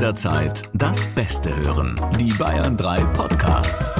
jederzeit 0.00 0.62
das 0.72 1.06
Beste 1.08 1.54
hören. 1.56 1.94
Die 2.18 2.32
Bayern 2.32 2.74
3 2.74 3.04
Podcasts. 3.12 3.92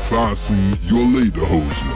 Fasten 0.00 0.78
your 0.90 1.04
Lederhosen. 1.20 1.86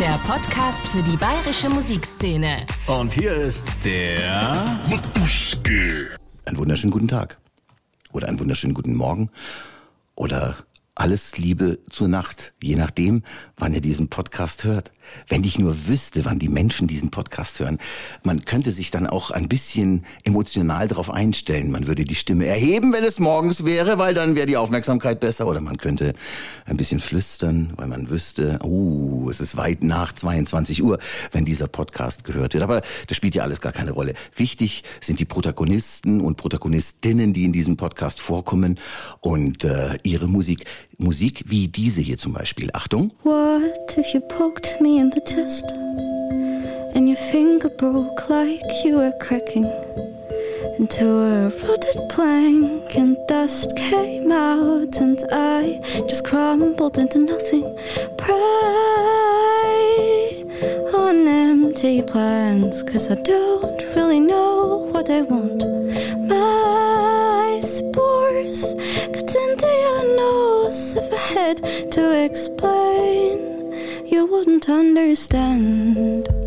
Der 0.00 0.18
Podcast 0.26 0.88
für 0.88 1.04
die 1.04 1.16
bayerische 1.16 1.68
Musikszene. 1.68 2.66
Und 2.88 3.12
hier 3.12 3.32
ist 3.36 3.84
der 3.84 4.76
Matuschke. 4.90 6.08
Einen 6.46 6.56
wunderschönen 6.56 6.90
guten 6.90 7.06
Tag. 7.06 7.38
Oder 8.12 8.26
einen 8.26 8.40
wunderschönen 8.40 8.74
guten 8.74 8.96
Morgen. 8.96 9.30
Oder 10.16 10.56
alles 10.94 11.38
Liebe 11.38 11.80
zur 11.90 12.08
Nacht, 12.08 12.54
je 12.62 12.76
nachdem, 12.76 13.22
wann 13.56 13.74
ihr 13.74 13.80
diesen 13.80 14.08
Podcast 14.08 14.64
hört. 14.64 14.92
Wenn 15.28 15.44
ich 15.44 15.58
nur 15.58 15.86
wüsste, 15.86 16.24
wann 16.24 16.38
die 16.38 16.48
Menschen 16.48 16.86
diesen 16.86 17.10
Podcast 17.10 17.60
hören, 17.60 17.78
man 18.22 18.44
könnte 18.44 18.70
sich 18.70 18.90
dann 18.90 19.06
auch 19.06 19.30
ein 19.30 19.48
bisschen 19.48 20.04
emotional 20.22 20.88
darauf 20.88 21.10
einstellen. 21.10 21.70
Man 21.70 21.86
würde 21.86 22.04
die 22.04 22.14
Stimme 22.14 22.46
erheben, 22.46 22.92
wenn 22.92 23.04
es 23.04 23.18
morgens 23.18 23.64
wäre, 23.64 23.98
weil 23.98 24.14
dann 24.14 24.34
wäre 24.34 24.46
die 24.46 24.56
Aufmerksamkeit 24.56 25.20
besser. 25.20 25.46
Oder 25.46 25.60
man 25.60 25.76
könnte 25.76 26.14
ein 26.64 26.76
bisschen 26.76 27.00
flüstern, 27.00 27.74
weil 27.76 27.86
man 27.86 28.08
wüsste, 28.08 28.58
oh, 28.62 29.28
es 29.30 29.40
ist 29.40 29.56
weit 29.56 29.82
nach 29.82 30.12
22 30.12 30.82
Uhr, 30.82 30.98
wenn 31.32 31.44
dieser 31.44 31.68
Podcast 31.68 32.24
gehört 32.24 32.54
wird. 32.54 32.62
Aber 32.62 32.82
das 33.08 33.16
spielt 33.16 33.34
ja 33.34 33.42
alles 33.42 33.60
gar 33.60 33.72
keine 33.72 33.90
Rolle. 33.90 34.14
Wichtig 34.36 34.84
sind 35.00 35.20
die 35.20 35.24
Protagonisten 35.24 36.20
und 36.20 36.36
Protagonistinnen, 36.36 37.32
die 37.32 37.44
in 37.44 37.52
diesem 37.52 37.76
Podcast 37.76 38.20
vorkommen 38.20 38.78
und 39.20 39.64
äh, 39.64 39.98
ihre 40.02 40.28
Musik. 40.28 40.64
Musik 40.98 41.44
wie 41.46 41.68
diese 41.68 42.00
hier 42.00 42.18
zum 42.18 42.32
Beispiel. 42.32 42.70
Achtung. 42.72 43.12
What 43.22 43.96
if 43.96 44.14
you 44.14 44.20
poked 44.20 44.80
me 44.80 44.98
in 45.00 45.10
the 45.10 45.20
chest 45.20 45.64
and 46.94 47.08
your 47.08 47.16
finger 47.16 47.68
broke 47.68 48.28
like 48.28 48.62
you 48.84 48.96
were 48.96 49.12
cracking 49.18 49.66
into 50.78 51.06
a 51.06 51.50
rotted 51.66 52.08
plank 52.08 52.96
and 52.96 53.16
dust 53.28 53.74
came 53.76 54.30
out 54.32 55.00
and 55.00 55.22
I 55.32 55.80
just 56.08 56.24
crumbled 56.24 56.98
into 56.98 57.18
nothing. 57.20 57.64
Pray 58.18 58.34
on 60.94 61.26
empty 61.26 62.02
plans 62.02 62.82
cause 62.84 63.10
I 63.10 63.16
don't 63.22 63.82
really 63.96 64.20
know 64.20 64.88
what 64.92 65.10
I 65.10 65.22
want. 65.22 65.83
head 71.24 71.56
to 71.92 72.24
explain, 72.24 73.38
you 74.06 74.26
wouldn't 74.26 74.68
understand. 74.68 76.43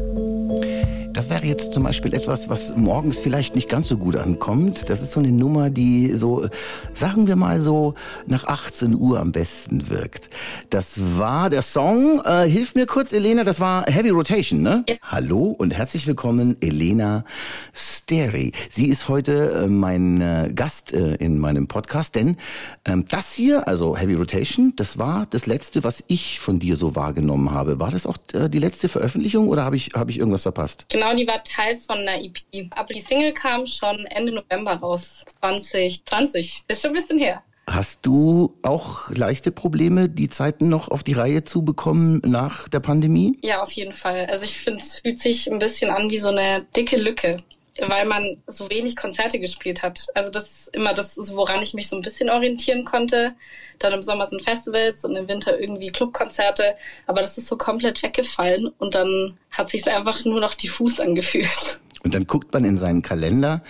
Wäre 1.38 1.46
jetzt 1.46 1.72
zum 1.72 1.84
Beispiel 1.84 2.16
etwas, 2.16 2.50
was 2.50 2.76
morgens 2.76 3.20
vielleicht 3.20 3.54
nicht 3.54 3.70
ganz 3.70 3.88
so 3.88 3.98
gut 3.98 4.16
ankommt. 4.16 4.90
Das 4.90 5.04
ist 5.04 5.12
so 5.12 5.20
eine 5.20 5.32
Nummer, 5.32 5.70
die 5.70 6.14
so, 6.14 6.50
sagen 6.96 7.28
wir 7.28 7.36
mal 7.36 7.62
so, 7.62 7.94
nach 8.26 8.46
18 8.46 8.96
Uhr 8.96 9.20
am 9.20 9.32
besten 9.32 9.92
wirkt. 9.92 10.32
Das 10.72 11.00
war 11.16 11.52
der 11.52 11.62
Song, 11.62 12.22
äh, 12.26 12.50
hilf 12.50 12.74
mir 12.74 12.88
kurz, 12.88 13.14
Elena, 13.14 13.44
das 13.44 13.60
war 13.60 13.86
Heavy 13.86 14.10
Rotation, 14.10 14.64
ne? 14.64 14.84
Ja. 14.90 14.96
Hallo 15.04 15.52
und 15.56 15.78
herzlich 15.78 16.08
willkommen, 16.08 16.58
Elena 16.60 17.24
Steri. 17.72 18.52
Sie 18.72 18.88
ist 18.88 19.08
heute 19.08 19.52
äh, 19.52 19.68
mein 19.68 20.22
äh, 20.22 20.52
Gast 20.56 20.92
äh, 20.92 21.16
in 21.16 21.38
meinem 21.38 21.68
Podcast, 21.68 22.16
denn 22.16 22.38
ähm, 22.84 23.06
das 23.10 23.34
hier, 23.34 23.68
also 23.68 23.96
Heavy 23.96 24.16
Rotation, 24.16 24.74
das 24.76 24.98
war 24.98 25.28
das 25.30 25.46
letzte, 25.46 25.84
was 25.84 26.04
ich 26.08 26.40
von 26.40 26.58
dir 26.58 26.78
so 26.78 26.96
wahrgenommen 26.96 27.52
habe. 27.52 27.80
War 27.80 27.92
das 27.92 28.08
auch 28.08 28.18
äh, 28.34 28.50
die 28.50 28.58
letzte 28.60 28.90
Veröffentlichung 28.90 29.50
oder 29.50 29.64
habe 29.64 29.76
ich, 29.76 29.92
hab 29.94 30.10
ich 30.10 30.18
irgendwas 30.18 30.42
verpasst? 30.42 30.88
Genau. 30.90 31.08
Genau, 31.08 31.16
die 31.28 31.32
war 31.32 31.44
Teil 31.44 31.78
von 31.78 32.00
einer 32.00 32.22
EP. 32.24 32.72
Aber 32.72 32.94
die 32.94 33.02
Single 33.02 33.34
kam 33.34 33.66
schon 33.66 34.06
Ende 34.06 34.34
November 34.34 34.76
raus, 34.76 35.26
2020. 35.40 36.64
Ist 36.68 36.82
schon 36.82 36.92
ein 36.92 36.94
bisschen 36.94 37.20
her. 37.20 37.44
Hast 37.70 38.06
du 38.06 38.58
auch 38.62 39.10
leichte 39.10 39.52
Probleme, 39.52 40.08
die 40.08 40.30
Zeiten 40.30 40.70
noch 40.70 40.88
auf 40.88 41.04
die 41.04 41.14
Reihe 41.14 41.44
zu 41.44 41.64
bekommen 41.64 42.22
nach 42.24 42.70
der 42.70 42.80
Pandemie? 42.80 43.38
Ja, 43.44 43.62
auf 43.62 43.72
jeden 43.74 43.92
Fall. 43.92 44.26
Also 44.32 44.46
ich 44.46 44.58
finde, 44.58 44.82
es 44.82 45.00
fühlt 45.00 45.20
sich 45.20 45.52
ein 45.52 45.60
bisschen 45.60 45.92
an 45.92 46.10
wie 46.10 46.18
so 46.18 46.30
eine 46.30 46.66
dicke 46.78 46.96
Lücke 46.96 47.44
weil 47.86 48.06
man 48.06 48.38
so 48.48 48.70
wenig 48.70 48.96
Konzerte 48.96 49.40
gespielt 49.40 49.84
hat. 49.84 50.08
Also 50.14 50.30
das 50.30 50.44
ist 50.44 50.76
immer 50.76 50.94
das, 50.94 51.18
woran 51.36 51.62
ich 51.62 51.74
mich 51.74 51.90
so 51.90 51.96
ein 51.96 52.02
bisschen 52.02 52.30
orientieren 52.30 52.86
konnte. 52.86 53.34
Dann 53.80 53.94
im 53.94 54.02
Sommer 54.02 54.26
sind 54.26 54.42
Festivals 54.42 55.04
und 55.06 55.16
im 55.16 55.28
Winter 55.28 55.60
irgendwie 55.60 55.92
Clubkonzerte. 55.92 56.76
Aber 57.06 57.22
das 57.22 57.38
ist 57.38 57.48
so 57.48 57.58
komplett 57.58 58.02
weggefallen 58.02 58.68
und 58.78 58.96
dann 58.96 59.38
hat 59.52 59.70
sich 59.70 59.88
einfach 59.88 60.26
nur 60.26 60.40
noch 60.40 60.54
diffus 60.54 61.00
angefühlt. 61.00 61.80
Und 62.04 62.14
dann 62.14 62.26
guckt 62.26 62.54
man 62.54 62.64
in 62.64 62.78
seinen 62.78 63.02
Kalender 63.02 63.64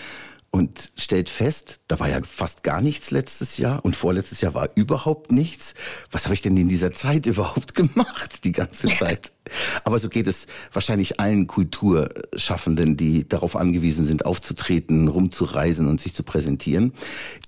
und 0.51 0.91
stellt 0.96 1.29
fest, 1.29 1.79
da 1.88 2.00
war 2.00 2.09
ja 2.09 2.19
fast 2.23 2.63
gar 2.63 2.81
nichts 2.81 3.12
letztes 3.12 3.57
Jahr 3.57 3.84
und 3.84 3.96
vorletztes 3.96 4.41
Jahr 4.41 4.53
war 4.53 4.69
überhaupt 4.75 5.31
nichts. 5.31 5.73
Was 6.12 6.25
habe 6.25 6.34
ich 6.34 6.41
denn 6.41 6.57
in 6.57 6.69
dieser 6.69 6.94
Zeit 6.94 7.25
überhaupt 7.25 7.75
gemacht, 7.75 8.44
die 8.44 8.51
ganze 8.51 8.90
Zeit? 8.94 9.31
Aber 9.84 10.00
so 10.00 10.09
geht 10.09 10.28
es 10.28 10.47
wahrscheinlich 10.72 11.19
allen 11.19 11.47
Kulturschaffenden, 11.47 12.97
die 12.97 13.28
darauf 13.28 13.56
angewiesen 13.56 14.06
sind, 14.06 14.25
aufzutreten, 14.25 15.08
rumzureisen 15.08 15.88
und 15.88 16.02
sich 16.02 16.13
zu 16.13 16.24
präsentieren. 16.24 16.94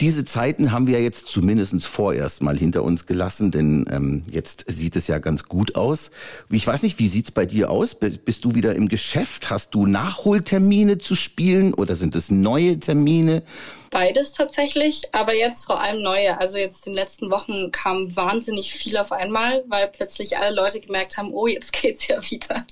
Diese 0.01 0.25
Zeiten 0.25 0.71
haben 0.71 0.87
wir 0.87 1.01
jetzt 1.01 1.27
zumindest 1.27 1.85
vorerst 1.85 2.41
mal 2.41 2.57
hinter 2.57 2.83
uns 2.83 3.05
gelassen, 3.05 3.51
denn 3.51 3.85
ähm, 3.91 4.23
jetzt 4.31 4.65
sieht 4.67 4.95
es 4.95 5.07
ja 5.07 5.19
ganz 5.19 5.43
gut 5.43 5.75
aus. 5.75 6.11
Ich 6.49 6.65
weiß 6.65 6.83
nicht, 6.83 6.99
wie 6.99 7.07
sieht's 7.07 7.31
bei 7.31 7.45
dir 7.45 7.69
aus? 7.69 7.95
Bist 7.95 8.45
du 8.45 8.55
wieder 8.55 8.75
im 8.75 8.87
Geschäft? 8.87 9.49
Hast 9.49 9.75
du 9.75 9.85
Nachholtermine 9.85 10.97
zu 10.97 11.15
spielen 11.15 11.73
oder 11.73 11.95
sind 11.95 12.15
es 12.15 12.31
neue 12.31 12.79
Termine? 12.79 13.43
Beides 13.89 14.33
tatsächlich, 14.33 15.03
aber 15.13 15.33
jetzt 15.33 15.65
vor 15.65 15.81
allem 15.81 16.01
neue. 16.01 16.39
Also 16.39 16.57
jetzt 16.57 16.85
in 16.85 16.93
den 16.93 16.97
letzten 16.97 17.31
Wochen 17.31 17.71
kam 17.71 18.15
wahnsinnig 18.15 18.73
viel 18.73 18.97
auf 18.97 19.11
einmal, 19.11 19.63
weil 19.67 19.87
plötzlich 19.87 20.37
alle 20.37 20.55
Leute 20.55 20.79
gemerkt 20.79 21.17
haben, 21.17 21.33
oh, 21.33 21.47
jetzt 21.47 21.73
geht's 21.81 22.07
ja 22.07 22.21
wieder. 22.29 22.65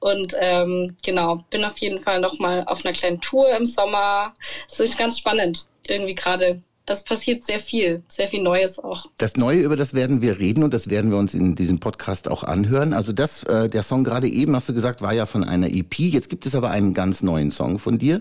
Und 0.00 0.34
ähm, 0.38 0.96
genau, 1.04 1.44
bin 1.50 1.64
auf 1.64 1.78
jeden 1.78 1.98
Fall 1.98 2.20
nochmal 2.20 2.64
auf 2.66 2.84
einer 2.84 2.94
kleinen 2.94 3.20
Tour 3.20 3.54
im 3.56 3.66
Sommer. 3.66 4.34
Es 4.68 4.80
ist 4.80 4.98
ganz 4.98 5.18
spannend, 5.18 5.66
irgendwie 5.86 6.14
gerade 6.14 6.62
es 6.86 7.02
passiert 7.02 7.42
sehr 7.42 7.60
viel, 7.60 8.02
sehr 8.08 8.28
viel 8.28 8.42
Neues 8.42 8.78
auch. 8.78 9.06
Das 9.16 9.36
Neue, 9.36 9.60
über 9.62 9.76
das 9.76 9.94
werden 9.94 10.20
wir 10.20 10.38
reden 10.38 10.62
und 10.64 10.74
das 10.74 10.90
werden 10.90 11.10
wir 11.10 11.16
uns 11.16 11.32
in 11.32 11.54
diesem 11.54 11.80
Podcast 11.80 12.28
auch 12.30 12.44
anhören. 12.44 12.92
Also 12.92 13.12
das, 13.12 13.42
äh, 13.44 13.68
der 13.70 13.82
Song 13.82 14.04
gerade 14.04 14.28
eben, 14.28 14.54
hast 14.54 14.68
du 14.68 14.74
gesagt, 14.74 15.00
war 15.00 15.14
ja 15.14 15.24
von 15.24 15.44
einer 15.44 15.68
EP. 15.70 15.98
Jetzt 15.98 16.28
gibt 16.28 16.44
es 16.44 16.54
aber 16.54 16.70
einen 16.70 16.92
ganz 16.92 17.22
neuen 17.22 17.50
Song 17.50 17.78
von 17.78 17.98
dir. 17.98 18.20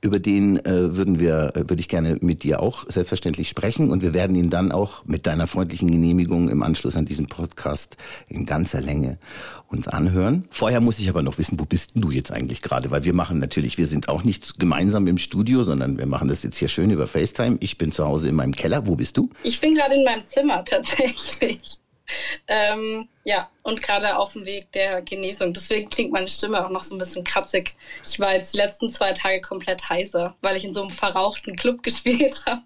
Über 0.00 0.18
den 0.18 0.64
äh, 0.64 0.96
würden 0.96 1.18
wir, 1.18 1.52
äh, 1.54 1.68
würde 1.68 1.80
ich 1.80 1.88
gerne 1.88 2.18
mit 2.20 2.42
dir 2.42 2.60
auch 2.60 2.84
selbstverständlich 2.88 3.48
sprechen 3.48 3.90
und 3.90 4.02
wir 4.02 4.14
werden 4.14 4.36
ihn 4.36 4.50
dann 4.50 4.72
auch 4.72 5.04
mit 5.04 5.26
deiner 5.26 5.46
freundlichen 5.46 5.90
Genehmigung 5.90 6.48
im 6.48 6.62
Anschluss 6.62 6.96
an 6.96 7.06
diesen 7.06 7.26
Podcast 7.26 7.96
in 8.28 8.46
ganzer 8.46 8.80
Länge 8.80 9.18
uns 9.68 9.88
anhören. 9.88 10.44
Vorher 10.50 10.80
muss 10.80 10.98
ich 10.98 11.08
aber 11.08 11.22
noch 11.22 11.38
wissen, 11.38 11.58
wo 11.58 11.64
bist 11.64 11.92
du 11.94 12.10
jetzt 12.10 12.30
eigentlich 12.30 12.62
gerade? 12.62 12.90
Weil 12.90 13.04
wir 13.04 13.14
machen 13.14 13.38
natürlich, 13.38 13.78
wir 13.78 13.86
sind 13.86 14.08
auch 14.08 14.22
nicht 14.22 14.58
gemeinsam 14.58 15.06
im 15.06 15.18
Studio, 15.18 15.64
sondern 15.64 15.98
wir 15.98 16.06
machen 16.06 16.28
das 16.28 16.42
jetzt 16.42 16.56
hier 16.56 16.68
schön 16.68 16.90
über 16.90 17.06
FaceTime. 17.06 17.56
Ich 17.60 17.78
bin 17.78 17.92
zu 17.92 18.04
Hause 18.04 18.28
in 18.28 18.36
meinem 18.36 18.54
Keller. 18.54 18.86
Wo 18.86 18.96
bist 18.96 19.16
du? 19.16 19.30
Ich 19.42 19.60
bin 19.60 19.74
gerade 19.74 19.94
in 19.94 20.04
meinem 20.04 20.24
Zimmer 20.24 20.64
tatsächlich. 20.64 21.80
Ähm, 22.48 23.08
ja, 23.24 23.50
und 23.62 23.82
gerade 23.82 24.18
auf 24.18 24.32
dem 24.34 24.44
Weg 24.44 24.70
der 24.72 25.02
Genesung. 25.02 25.52
Deswegen 25.52 25.88
klingt 25.88 26.12
meine 26.12 26.28
Stimme 26.28 26.64
auch 26.64 26.70
noch 26.70 26.82
so 26.82 26.94
ein 26.94 26.98
bisschen 26.98 27.24
kratzig. 27.24 27.74
Ich 28.04 28.20
war 28.20 28.34
jetzt 28.34 28.54
die 28.54 28.58
letzten 28.58 28.90
zwei 28.90 29.12
Tage 29.12 29.40
komplett 29.40 29.88
heißer, 29.88 30.36
weil 30.42 30.56
ich 30.56 30.64
in 30.64 30.74
so 30.74 30.82
einem 30.82 30.90
verrauchten 30.90 31.56
Club 31.56 31.82
gespielt 31.82 32.42
habe. 32.46 32.62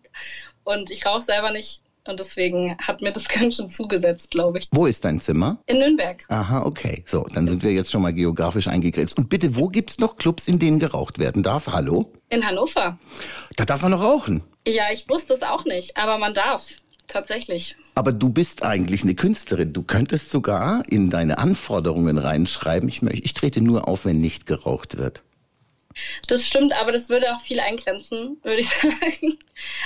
Und 0.65 0.91
ich 0.91 1.07
rauche 1.07 1.23
selber 1.23 1.51
nicht. 1.51 1.81
Und 2.09 2.19
deswegen 2.19 2.77
hat 2.79 3.03
mir 3.03 3.13
das 3.13 3.29
ganz 3.29 3.57
schön 3.57 3.69
zugesetzt, 3.69 4.31
glaube 4.31 4.59
ich. 4.59 4.69
Wo 4.73 4.87
ist 4.87 5.05
dein 5.05 5.21
Zimmer? 5.21 5.59
In 5.67 5.79
Nürnberg. 5.79 6.25
Aha, 6.29 6.63
okay. 6.63 7.03
So, 7.07 7.27
dann 7.35 7.47
sind 7.47 7.63
wir 7.63 7.73
jetzt 7.73 7.91
schon 7.91 8.03
mal 8.03 8.13
geografisch 8.13 8.69
eingegrenzt. 8.69 9.17
Und 9.19 9.29
bitte, 9.29 9.57
wo 9.57 9.69
gibt 9.69 9.91
es 9.91 9.99
noch 9.99 10.17
Clubs, 10.17 10.49
in 10.49 10.59
denen 10.59 10.79
geraucht 10.79 11.19
werden 11.19 11.43
darf? 11.43 11.67
Hallo? 11.69 12.13
In 12.29 12.47
Hannover. 12.47 12.99
Da 13.57 13.65
darf 13.65 13.83
man 13.83 13.93
noch 13.93 14.03
rauchen. 14.03 14.43
Ja, 14.67 14.85
ich 14.93 15.09
wusste 15.09 15.35
es 15.35 15.43
auch 15.43 15.65
nicht, 15.65 15.97
aber 15.97 16.19
man 16.19 16.35
darf 16.35 16.67
tatsächlich. 17.13 17.77
Aber 17.95 18.13
du 18.13 18.31
bist 18.31 18.63
eigentlich 18.63 19.03
eine 19.03 19.15
Künstlerin. 19.15 19.73
Du 19.73 19.83
könntest 19.83 20.31
sogar 20.31 20.85
in 20.89 21.11
deine 21.11 21.39
Anforderungen 21.39 22.19
reinschreiben, 22.19 22.89
ich, 22.89 23.03
möchte, 23.03 23.23
ich 23.23 23.35
trete 23.35 23.61
nur 23.61 23.89
auf, 23.89 24.05
wenn 24.05 24.21
nicht 24.21 24.47
geraucht 24.47 24.97
wird. 24.97 25.23
Das 26.29 26.47
stimmt, 26.47 26.73
aber 26.81 26.93
das 26.93 27.09
würde 27.09 27.35
auch 27.35 27.41
viel 27.41 27.61
eingrenzen, 27.61 28.39
würde 28.43 28.61
ich 28.61 28.69
sagen. 28.83 29.39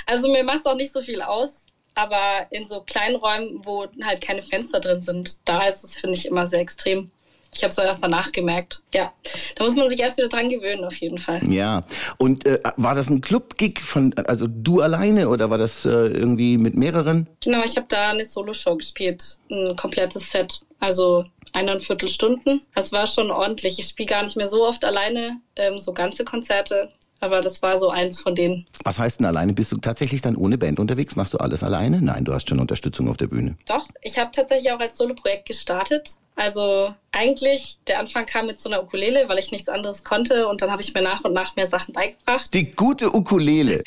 Also 0.05 0.31
mir 0.31 0.43
macht 0.43 0.59
es 0.59 0.65
auch 0.65 0.75
nicht 0.75 0.93
so 0.93 1.01
viel 1.01 1.21
aus, 1.21 1.65
aber 1.95 2.45
in 2.51 2.67
so 2.67 2.81
kleinen 2.81 3.15
Räumen, 3.15 3.65
wo 3.65 3.87
halt 4.03 4.21
keine 4.21 4.41
Fenster 4.41 4.79
drin 4.79 4.99
sind, 4.99 5.37
da 5.45 5.67
ist 5.67 5.83
es, 5.83 5.95
finde 5.95 6.17
ich, 6.17 6.27
immer 6.27 6.45
sehr 6.45 6.59
extrem. 6.59 7.11
Ich 7.55 7.63
habe 7.63 7.71
es 7.71 7.77
erst 7.77 8.03
danach 8.03 8.31
gemerkt. 8.31 8.81
Ja, 8.93 9.13
da 9.55 9.63
muss 9.63 9.75
man 9.75 9.89
sich 9.89 9.99
erst 9.99 10.17
wieder 10.17 10.27
dran 10.27 10.49
gewöhnen, 10.49 10.83
auf 10.83 10.95
jeden 10.95 11.17
Fall. 11.17 11.41
Ja, 11.49 11.83
und 12.17 12.45
äh, 12.45 12.59
war 12.75 12.95
das 12.95 13.09
ein 13.09 13.21
Club-Gig 13.21 13.81
von, 13.81 14.13
also 14.27 14.47
du 14.47 14.81
alleine 14.81 15.29
oder 15.29 15.49
war 15.49 15.57
das 15.57 15.85
äh, 15.85 15.89
irgendwie 15.89 16.57
mit 16.57 16.75
mehreren? 16.75 17.27
Genau, 17.43 17.63
ich 17.63 17.77
habe 17.77 17.87
da 17.89 18.09
eine 18.09 18.25
Soloshow 18.25 18.75
gespielt, 18.75 19.37
ein 19.49 19.75
komplettes 19.75 20.31
Set. 20.31 20.61
Also 20.79 21.25
eineinviertel 21.53 22.09
Stunden. 22.09 22.61
Das 22.75 22.91
war 22.91 23.07
schon 23.07 23.31
ordentlich. 23.31 23.79
Ich 23.79 23.87
spiele 23.87 24.07
gar 24.07 24.23
nicht 24.23 24.35
mehr 24.35 24.47
so 24.47 24.67
oft 24.67 24.83
alleine, 24.83 25.39
ähm, 25.55 25.79
so 25.79 25.93
ganze 25.93 26.25
Konzerte. 26.25 26.91
Aber 27.19 27.41
das 27.41 27.61
war 27.61 27.77
so 27.77 27.89
eins 27.89 28.19
von 28.19 28.35
denen. 28.35 28.65
Was 28.83 28.99
heißt 28.99 29.19
denn 29.19 29.25
alleine? 29.25 29.53
Bist 29.53 29.71
du 29.71 29.77
tatsächlich 29.77 30.21
dann 30.21 30.35
ohne 30.35 30.57
Band 30.57 30.79
unterwegs? 30.79 31.15
Machst 31.15 31.33
du 31.33 31.37
alles 31.37 31.63
alleine? 31.63 32.01
Nein, 32.01 32.25
du 32.25 32.33
hast 32.33 32.49
schon 32.49 32.59
Unterstützung 32.59 33.09
auf 33.09 33.17
der 33.17 33.27
Bühne. 33.27 33.57
Doch, 33.67 33.87
ich 34.01 34.19
habe 34.19 34.31
tatsächlich 34.31 34.71
auch 34.71 34.79
als 34.79 34.97
Soloprojekt 34.97 35.47
gestartet. 35.47 36.17
Also 36.35 36.93
eigentlich, 37.13 37.77
der 37.87 37.99
Anfang 37.99 38.25
kam 38.25 38.47
mit 38.47 38.59
so 38.59 38.69
einer 38.69 38.83
Ukulele, 38.83 39.29
weil 39.29 39.39
ich 39.39 39.51
nichts 39.51 39.69
anderes 39.69 40.03
konnte 40.03 40.47
und 40.47 40.61
dann 40.61 40.69
habe 40.69 40.81
ich 40.81 40.93
mir 40.93 41.01
nach 41.01 41.23
und 41.23 41.33
nach 41.33 41.55
mehr 41.55 41.67
Sachen 41.67 41.93
beigebracht. 41.93 42.53
Die 42.53 42.71
gute 42.71 43.15
Ukulele. 43.15 43.83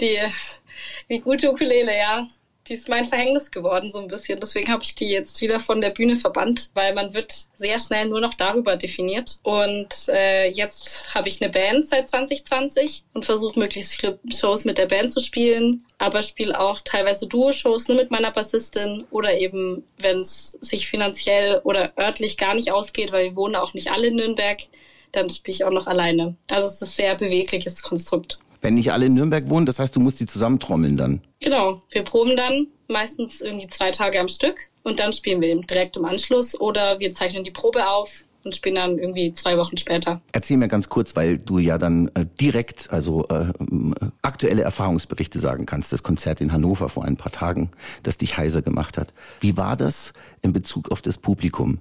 Die, 0.00 0.18
die 1.10 1.20
gute 1.20 1.52
Ukulele, 1.52 1.96
ja. 1.96 2.26
Die 2.70 2.74
ist 2.74 2.88
mein 2.88 3.04
Verhängnis 3.04 3.50
geworden, 3.50 3.90
so 3.90 3.98
ein 3.98 4.06
bisschen. 4.06 4.38
Deswegen 4.38 4.70
habe 4.70 4.84
ich 4.84 4.94
die 4.94 5.08
jetzt 5.08 5.40
wieder 5.40 5.58
von 5.58 5.80
der 5.80 5.90
Bühne 5.90 6.14
verbannt, 6.14 6.70
weil 6.74 6.94
man 6.94 7.12
wird 7.14 7.34
sehr 7.56 7.80
schnell 7.80 8.06
nur 8.06 8.20
noch 8.20 8.34
darüber 8.34 8.76
definiert. 8.76 9.40
Und 9.42 10.08
äh, 10.08 10.48
jetzt 10.48 11.02
habe 11.12 11.28
ich 11.28 11.42
eine 11.42 11.50
Band 11.50 11.84
seit 11.84 12.08
2020 12.08 13.02
und 13.12 13.24
versuche 13.24 13.58
möglichst 13.58 13.94
viele 13.94 14.20
Shows 14.32 14.64
mit 14.64 14.78
der 14.78 14.86
Band 14.86 15.10
zu 15.10 15.20
spielen, 15.20 15.84
aber 15.98 16.22
spiele 16.22 16.60
auch 16.60 16.80
teilweise 16.84 17.26
Duo-Shows 17.26 17.88
nur 17.88 17.96
mit 17.96 18.12
meiner 18.12 18.30
Bassistin 18.30 19.04
oder 19.10 19.36
eben, 19.36 19.82
wenn 19.98 20.20
es 20.20 20.56
sich 20.60 20.86
finanziell 20.86 21.60
oder 21.64 21.92
örtlich 21.98 22.36
gar 22.36 22.54
nicht 22.54 22.70
ausgeht, 22.70 23.10
weil 23.10 23.30
wir 23.30 23.36
wohnen 23.36 23.56
auch 23.56 23.74
nicht 23.74 23.90
alle 23.90 24.06
in 24.06 24.14
Nürnberg, 24.14 24.60
dann 25.10 25.28
spiele 25.28 25.56
ich 25.56 25.64
auch 25.64 25.72
noch 25.72 25.88
alleine. 25.88 26.36
Also 26.48 26.68
es 26.68 26.74
ist 26.74 26.82
ein 26.82 26.88
sehr 26.88 27.14
bewegliches 27.16 27.82
Konstrukt. 27.82 28.38
Wenn 28.60 28.74
nicht 28.74 28.92
alle 28.92 29.06
in 29.06 29.14
Nürnberg 29.14 29.48
wohnen, 29.48 29.66
das 29.66 29.78
heißt, 29.78 29.94
du 29.96 30.00
musst 30.00 30.20
die 30.20 30.26
zusammentrommeln 30.26 30.96
dann. 30.96 31.20
Genau, 31.40 31.82
wir 31.90 32.02
proben 32.02 32.36
dann 32.36 32.66
meistens 32.88 33.40
irgendwie 33.40 33.68
zwei 33.68 33.90
Tage 33.90 34.20
am 34.20 34.28
Stück 34.28 34.56
und 34.82 35.00
dann 35.00 35.12
spielen 35.12 35.40
wir 35.40 35.60
direkt 35.62 35.96
im 35.96 36.04
Anschluss 36.04 36.58
oder 36.58 37.00
wir 37.00 37.12
zeichnen 37.12 37.44
die 37.44 37.50
Probe 37.50 37.88
auf 37.88 38.24
und 38.44 38.54
spielen 38.54 38.74
dann 38.74 38.98
irgendwie 38.98 39.32
zwei 39.32 39.56
Wochen 39.58 39.76
später. 39.76 40.20
Erzähl 40.32 40.56
mir 40.56 40.68
ganz 40.68 40.88
kurz, 40.88 41.14
weil 41.14 41.38
du 41.38 41.58
ja 41.58 41.78
dann 41.78 42.08
äh, 42.14 42.26
direkt, 42.40 42.90
also 42.90 43.26
äh, 43.28 43.52
aktuelle 44.22 44.62
Erfahrungsberichte 44.62 45.38
sagen 45.38 45.66
kannst. 45.66 45.92
Das 45.92 46.02
Konzert 46.02 46.40
in 46.40 46.52
Hannover 46.52 46.88
vor 46.88 47.04
ein 47.04 47.16
paar 47.16 47.32
Tagen, 47.32 47.70
das 48.02 48.18
dich 48.18 48.38
heiser 48.38 48.62
gemacht 48.62 48.96
hat. 48.96 49.12
Wie 49.40 49.56
war 49.56 49.76
das 49.76 50.12
in 50.42 50.52
Bezug 50.52 50.90
auf 50.90 51.02
das 51.02 51.18
Publikum? 51.18 51.80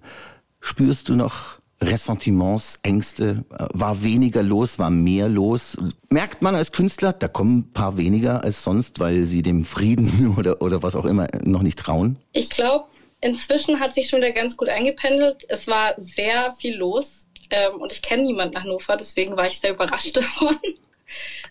Spürst 0.59 1.07
du 1.07 1.15
noch 1.15 1.58
Ressentiments, 1.81 2.79
Ängste, 2.83 3.45
äh, 3.57 3.65
war 3.73 4.03
weniger 4.03 4.43
los, 4.43 4.79
war 4.79 4.89
mehr 4.89 5.29
los. 5.29 5.77
Merkt 6.09 6.41
man 6.41 6.55
als 6.55 6.71
Künstler, 6.71 7.13
da 7.13 7.27
kommen 7.27 7.59
ein 7.59 7.73
paar 7.73 7.97
weniger 7.97 8.43
als 8.43 8.63
sonst, 8.63 8.99
weil 8.99 9.25
sie 9.25 9.41
dem 9.41 9.65
Frieden 9.65 10.35
oder, 10.37 10.61
oder 10.61 10.83
was 10.83 10.95
auch 10.95 11.05
immer 11.05 11.27
noch 11.43 11.61
nicht 11.61 11.79
trauen? 11.79 12.17
Ich 12.33 12.49
glaube, 12.49 12.85
inzwischen 13.21 13.79
hat 13.79 13.93
sich 13.93 14.09
schon 14.09 14.19
wieder 14.19 14.31
ganz 14.31 14.57
gut 14.57 14.69
eingependelt. 14.69 15.45
Es 15.49 15.67
war 15.67 15.93
sehr 15.97 16.51
viel 16.51 16.77
los 16.77 17.27
ähm, 17.49 17.75
und 17.79 17.93
ich 17.93 18.01
kenne 18.01 18.23
niemanden 18.23 18.55
nach 18.55 18.63
Hannover, 18.63 18.95
deswegen 18.97 19.37
war 19.37 19.47
ich 19.47 19.59
sehr 19.59 19.71
überrascht 19.71 20.15
davon. 20.17 20.57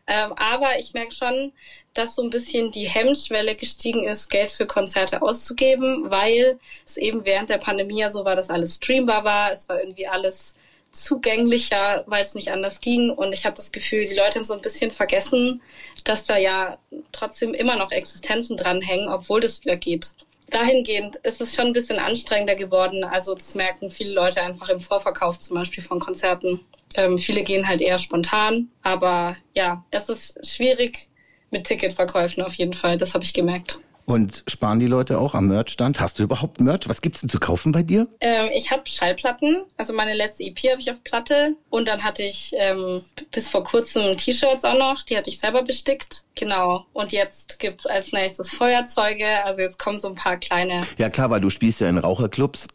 ähm, 0.06 0.32
aber 0.34 0.78
ich 0.78 0.92
merke 0.92 1.14
schon, 1.14 1.52
dass 1.98 2.14
so 2.14 2.22
ein 2.22 2.30
bisschen 2.30 2.70
die 2.70 2.88
Hemmschwelle 2.88 3.56
gestiegen 3.56 4.04
ist, 4.04 4.30
Geld 4.30 4.50
für 4.50 4.66
Konzerte 4.66 5.20
auszugeben, 5.20 6.10
weil 6.10 6.58
es 6.84 6.96
eben 6.96 7.24
während 7.24 7.50
der 7.50 7.58
Pandemie 7.58 8.00
ja 8.00 8.08
so 8.08 8.24
war, 8.24 8.36
dass 8.36 8.50
alles 8.50 8.76
streambar 8.76 9.24
war. 9.24 9.50
Es 9.50 9.68
war 9.68 9.80
irgendwie 9.80 10.06
alles 10.06 10.54
zugänglicher, 10.92 12.04
weil 12.06 12.22
es 12.22 12.34
nicht 12.34 12.50
anders 12.50 12.80
ging. 12.80 13.10
Und 13.10 13.32
ich 13.34 13.44
habe 13.44 13.56
das 13.56 13.72
Gefühl, 13.72 14.06
die 14.06 14.14
Leute 14.14 14.36
haben 14.36 14.44
so 14.44 14.54
ein 14.54 14.60
bisschen 14.60 14.92
vergessen, 14.92 15.60
dass 16.04 16.24
da 16.24 16.38
ja 16.38 16.78
trotzdem 17.12 17.52
immer 17.52 17.76
noch 17.76 17.90
Existenzen 17.90 18.56
dranhängen, 18.56 19.08
obwohl 19.08 19.40
das 19.40 19.60
wieder 19.62 19.76
geht. 19.76 20.12
Dahingehend 20.50 21.16
ist 21.16 21.40
es 21.40 21.54
schon 21.54 21.66
ein 21.66 21.72
bisschen 21.72 21.98
anstrengender 21.98 22.54
geworden. 22.54 23.04
Also 23.04 23.34
das 23.34 23.54
merken 23.54 23.90
viele 23.90 24.14
Leute 24.14 24.40
einfach 24.42 24.68
im 24.70 24.80
Vorverkauf 24.80 25.38
zum 25.38 25.56
Beispiel 25.56 25.82
von 25.82 25.98
Konzerten. 25.98 26.60
Ähm, 26.94 27.18
viele 27.18 27.42
gehen 27.42 27.68
halt 27.68 27.82
eher 27.82 27.98
spontan. 27.98 28.70
Aber 28.82 29.36
ja, 29.54 29.84
es 29.90 30.08
ist 30.08 30.46
schwierig, 30.46 31.07
mit 31.50 31.64
Ticketverkäufen 31.64 32.42
auf 32.42 32.54
jeden 32.54 32.72
Fall. 32.72 32.96
Das 32.96 33.14
habe 33.14 33.24
ich 33.24 33.32
gemerkt. 33.32 33.80
Und 34.08 34.42
sparen 34.48 34.80
die 34.80 34.86
Leute 34.86 35.18
auch 35.18 35.34
am 35.34 35.48
Merchstand? 35.48 36.00
Hast 36.00 36.18
du 36.18 36.22
überhaupt 36.22 36.62
Merch? 36.62 36.88
Was 36.88 37.02
gibt's 37.02 37.20
denn 37.20 37.28
zu 37.28 37.38
kaufen 37.38 37.72
bei 37.72 37.82
dir? 37.82 38.08
Ähm, 38.20 38.48
ich 38.54 38.70
habe 38.70 38.80
Schallplatten. 38.86 39.64
Also 39.76 39.92
meine 39.92 40.14
letzte 40.14 40.44
EP 40.44 40.56
habe 40.70 40.80
ich 40.80 40.90
auf 40.90 41.04
Platte. 41.04 41.56
Und 41.68 41.88
dann 41.88 42.02
hatte 42.02 42.22
ich 42.22 42.54
ähm, 42.56 43.04
bis 43.30 43.48
vor 43.48 43.64
kurzem 43.64 44.16
T-Shirts 44.16 44.64
auch 44.64 44.78
noch. 44.78 45.02
Die 45.02 45.14
hatte 45.14 45.28
ich 45.28 45.38
selber 45.38 45.62
bestickt. 45.62 46.24
Genau. 46.36 46.86
Und 46.94 47.12
jetzt 47.12 47.58
gibt's 47.58 47.84
als 47.84 48.12
nächstes 48.12 48.48
Feuerzeuge. 48.48 49.44
Also 49.44 49.60
jetzt 49.60 49.78
kommen 49.78 49.98
so 49.98 50.08
ein 50.08 50.14
paar 50.14 50.38
kleine. 50.38 50.86
Ja 50.96 51.10
klar, 51.10 51.28
weil 51.28 51.42
du 51.42 51.50
spielst 51.50 51.82
ja 51.82 51.90
in 51.90 51.98
Raucherclubs. 51.98 52.66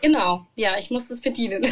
Genau. 0.00 0.46
Ja, 0.54 0.78
ich 0.78 0.90
muss 0.90 1.06
das 1.06 1.20
verdienen. 1.20 1.66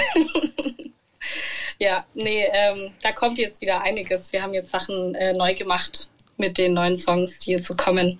ja, 1.78 2.04
nee, 2.12 2.44
ähm, 2.52 2.90
da 3.00 3.12
kommt 3.12 3.38
jetzt 3.38 3.62
wieder 3.62 3.80
einiges. 3.80 4.30
Wir 4.30 4.42
haben 4.42 4.52
jetzt 4.52 4.70
Sachen 4.70 5.14
äh, 5.14 5.32
neu 5.32 5.54
gemacht 5.54 6.10
mit 6.36 6.58
den 6.58 6.74
neuen 6.74 6.96
Songs, 6.96 7.38
die 7.40 7.52
jetzt 7.52 7.66
so 7.66 7.74
kommen. 7.74 8.18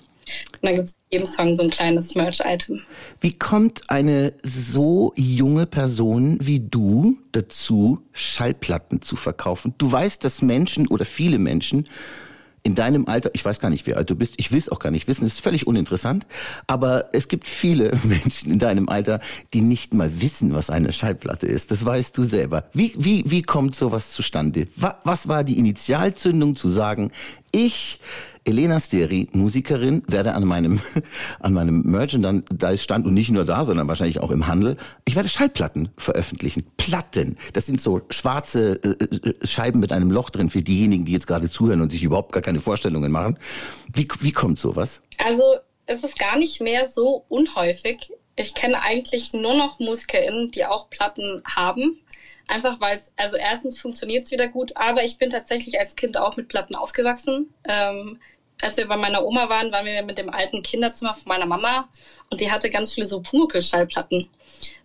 Und 0.52 0.58
dann 0.62 0.74
gibt 0.74 0.86
es 0.88 0.96
jedem 1.10 1.26
Song 1.26 1.54
so 1.54 1.62
ein 1.62 1.70
kleines 1.70 2.14
Merch-Item. 2.14 2.80
Wie 3.20 3.32
kommt 3.32 3.90
eine 3.90 4.32
so 4.42 5.12
junge 5.16 5.66
Person 5.66 6.38
wie 6.40 6.60
du 6.60 7.18
dazu, 7.32 8.00
Schallplatten 8.12 9.02
zu 9.02 9.16
verkaufen? 9.16 9.74
Du 9.78 9.90
weißt, 9.90 10.24
dass 10.24 10.40
Menschen 10.40 10.88
oder 10.88 11.04
viele 11.04 11.38
Menschen 11.38 11.88
in 12.64 12.74
deinem 12.74 13.06
Alter, 13.06 13.30
ich 13.34 13.44
weiß 13.44 13.60
gar 13.60 13.68
nicht, 13.68 13.86
wie 13.86 13.94
alt 13.94 14.08
du 14.08 14.16
bist, 14.16 14.34
ich 14.38 14.50
will 14.50 14.58
es 14.58 14.70
auch 14.70 14.78
gar 14.78 14.90
nicht 14.90 15.06
wissen, 15.06 15.26
ist 15.26 15.40
völlig 15.40 15.66
uninteressant, 15.66 16.26
aber 16.66 17.10
es 17.12 17.28
gibt 17.28 17.46
viele 17.46 17.92
Menschen 18.04 18.50
in 18.50 18.58
deinem 18.58 18.88
Alter, 18.88 19.20
die 19.52 19.60
nicht 19.60 19.92
mal 19.92 20.20
wissen, 20.20 20.54
was 20.54 20.70
eine 20.70 20.92
Schallplatte 20.92 21.46
ist. 21.46 21.70
Das 21.70 21.84
weißt 21.84 22.16
du 22.16 22.24
selber. 22.24 22.64
Wie, 22.72 22.94
wie, 22.96 23.30
wie 23.30 23.42
kommt 23.42 23.76
sowas 23.76 24.12
zustande? 24.12 24.66
Was 25.04 25.28
war 25.28 25.44
die 25.44 25.58
Initialzündung 25.58 26.56
zu 26.56 26.70
sagen, 26.70 27.12
ich 27.52 28.00
Elena 28.44 28.78
Steri, 28.78 29.28
Musikerin, 29.32 30.02
werde 30.06 30.34
an 30.34 30.44
meinem, 30.44 30.80
an 31.40 31.52
meinem 31.54 31.82
Merchandise-Stand 31.82 33.06
und 33.06 33.14
nicht 33.14 33.30
nur 33.30 33.44
da, 33.44 33.64
sondern 33.64 33.88
wahrscheinlich 33.88 34.20
auch 34.20 34.30
im 34.30 34.46
Handel, 34.46 34.76
ich 35.04 35.16
werde 35.16 35.28
Schallplatten 35.28 35.90
veröffentlichen. 35.96 36.66
Platten. 36.76 37.38
Das 37.52 37.66
sind 37.66 37.80
so 37.80 38.02
schwarze 38.10 38.80
äh, 38.82 39.04
äh, 39.04 39.46
Scheiben 39.46 39.80
mit 39.80 39.92
einem 39.92 40.10
Loch 40.10 40.30
drin 40.30 40.50
für 40.50 40.62
diejenigen, 40.62 41.04
die 41.04 41.12
jetzt 41.12 41.26
gerade 41.26 41.48
zuhören 41.48 41.80
und 41.80 41.90
sich 41.90 42.02
überhaupt 42.02 42.32
gar 42.32 42.42
keine 42.42 42.60
Vorstellungen 42.60 43.10
machen. 43.10 43.38
Wie, 43.92 44.06
wie 44.20 44.32
kommt 44.32 44.58
sowas? 44.58 45.00
Also, 45.24 45.42
es 45.86 46.04
ist 46.04 46.18
gar 46.18 46.38
nicht 46.38 46.60
mehr 46.60 46.88
so 46.88 47.24
unhäufig. 47.28 48.10
Ich 48.36 48.54
kenne 48.54 48.82
eigentlich 48.82 49.32
nur 49.32 49.54
noch 49.54 49.78
MusikerInnen, 49.78 50.50
die 50.50 50.64
auch 50.64 50.90
Platten 50.90 51.42
haben. 51.44 51.98
Einfach 52.46 52.80
weil 52.80 52.98
es, 52.98 53.12
also 53.16 53.36
erstens 53.36 53.78
funktioniert 53.78 54.24
es 54.24 54.30
wieder 54.30 54.48
gut, 54.48 54.76
aber 54.76 55.02
ich 55.02 55.16
bin 55.16 55.30
tatsächlich 55.30 55.80
als 55.80 55.96
Kind 55.96 56.18
auch 56.18 56.36
mit 56.36 56.48
Platten 56.48 56.74
aufgewachsen. 56.74 57.54
Ähm, 57.66 58.18
als 58.62 58.76
wir 58.76 58.86
bei 58.86 58.96
meiner 58.96 59.24
Oma 59.24 59.48
waren, 59.48 59.72
waren 59.72 59.84
wir 59.84 60.02
mit 60.02 60.18
dem 60.18 60.30
alten 60.30 60.62
Kinderzimmer 60.62 61.14
von 61.14 61.28
meiner 61.28 61.46
Mama 61.46 61.88
und 62.30 62.40
die 62.40 62.50
hatte 62.50 62.70
ganz 62.70 62.92
viele 62.92 63.06
so 63.06 63.20
Pumuckl-Schallplatten 63.20 64.28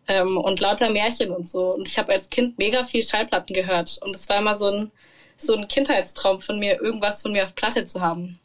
ähm, 0.07 0.37
und 0.37 0.59
lauter 0.59 0.89
Märchen 0.89 1.31
und 1.31 1.47
so. 1.47 1.75
Und 1.75 1.87
ich 1.87 1.97
habe 1.97 2.11
als 2.11 2.29
Kind 2.29 2.57
mega 2.57 2.83
viel 2.83 3.03
Schallplatten 3.03 3.53
gehört 3.53 3.99
und 4.01 4.15
es 4.15 4.27
war 4.27 4.37
immer 4.37 4.55
so 4.55 4.67
ein, 4.67 4.91
so 5.37 5.55
ein 5.55 5.67
Kindheitstraum 5.67 6.41
von 6.41 6.59
mir, 6.59 6.81
irgendwas 6.81 7.21
von 7.21 7.31
mir 7.31 7.43
auf 7.43 7.55
Platte 7.55 7.85
zu 7.85 8.01
haben. 8.01 8.39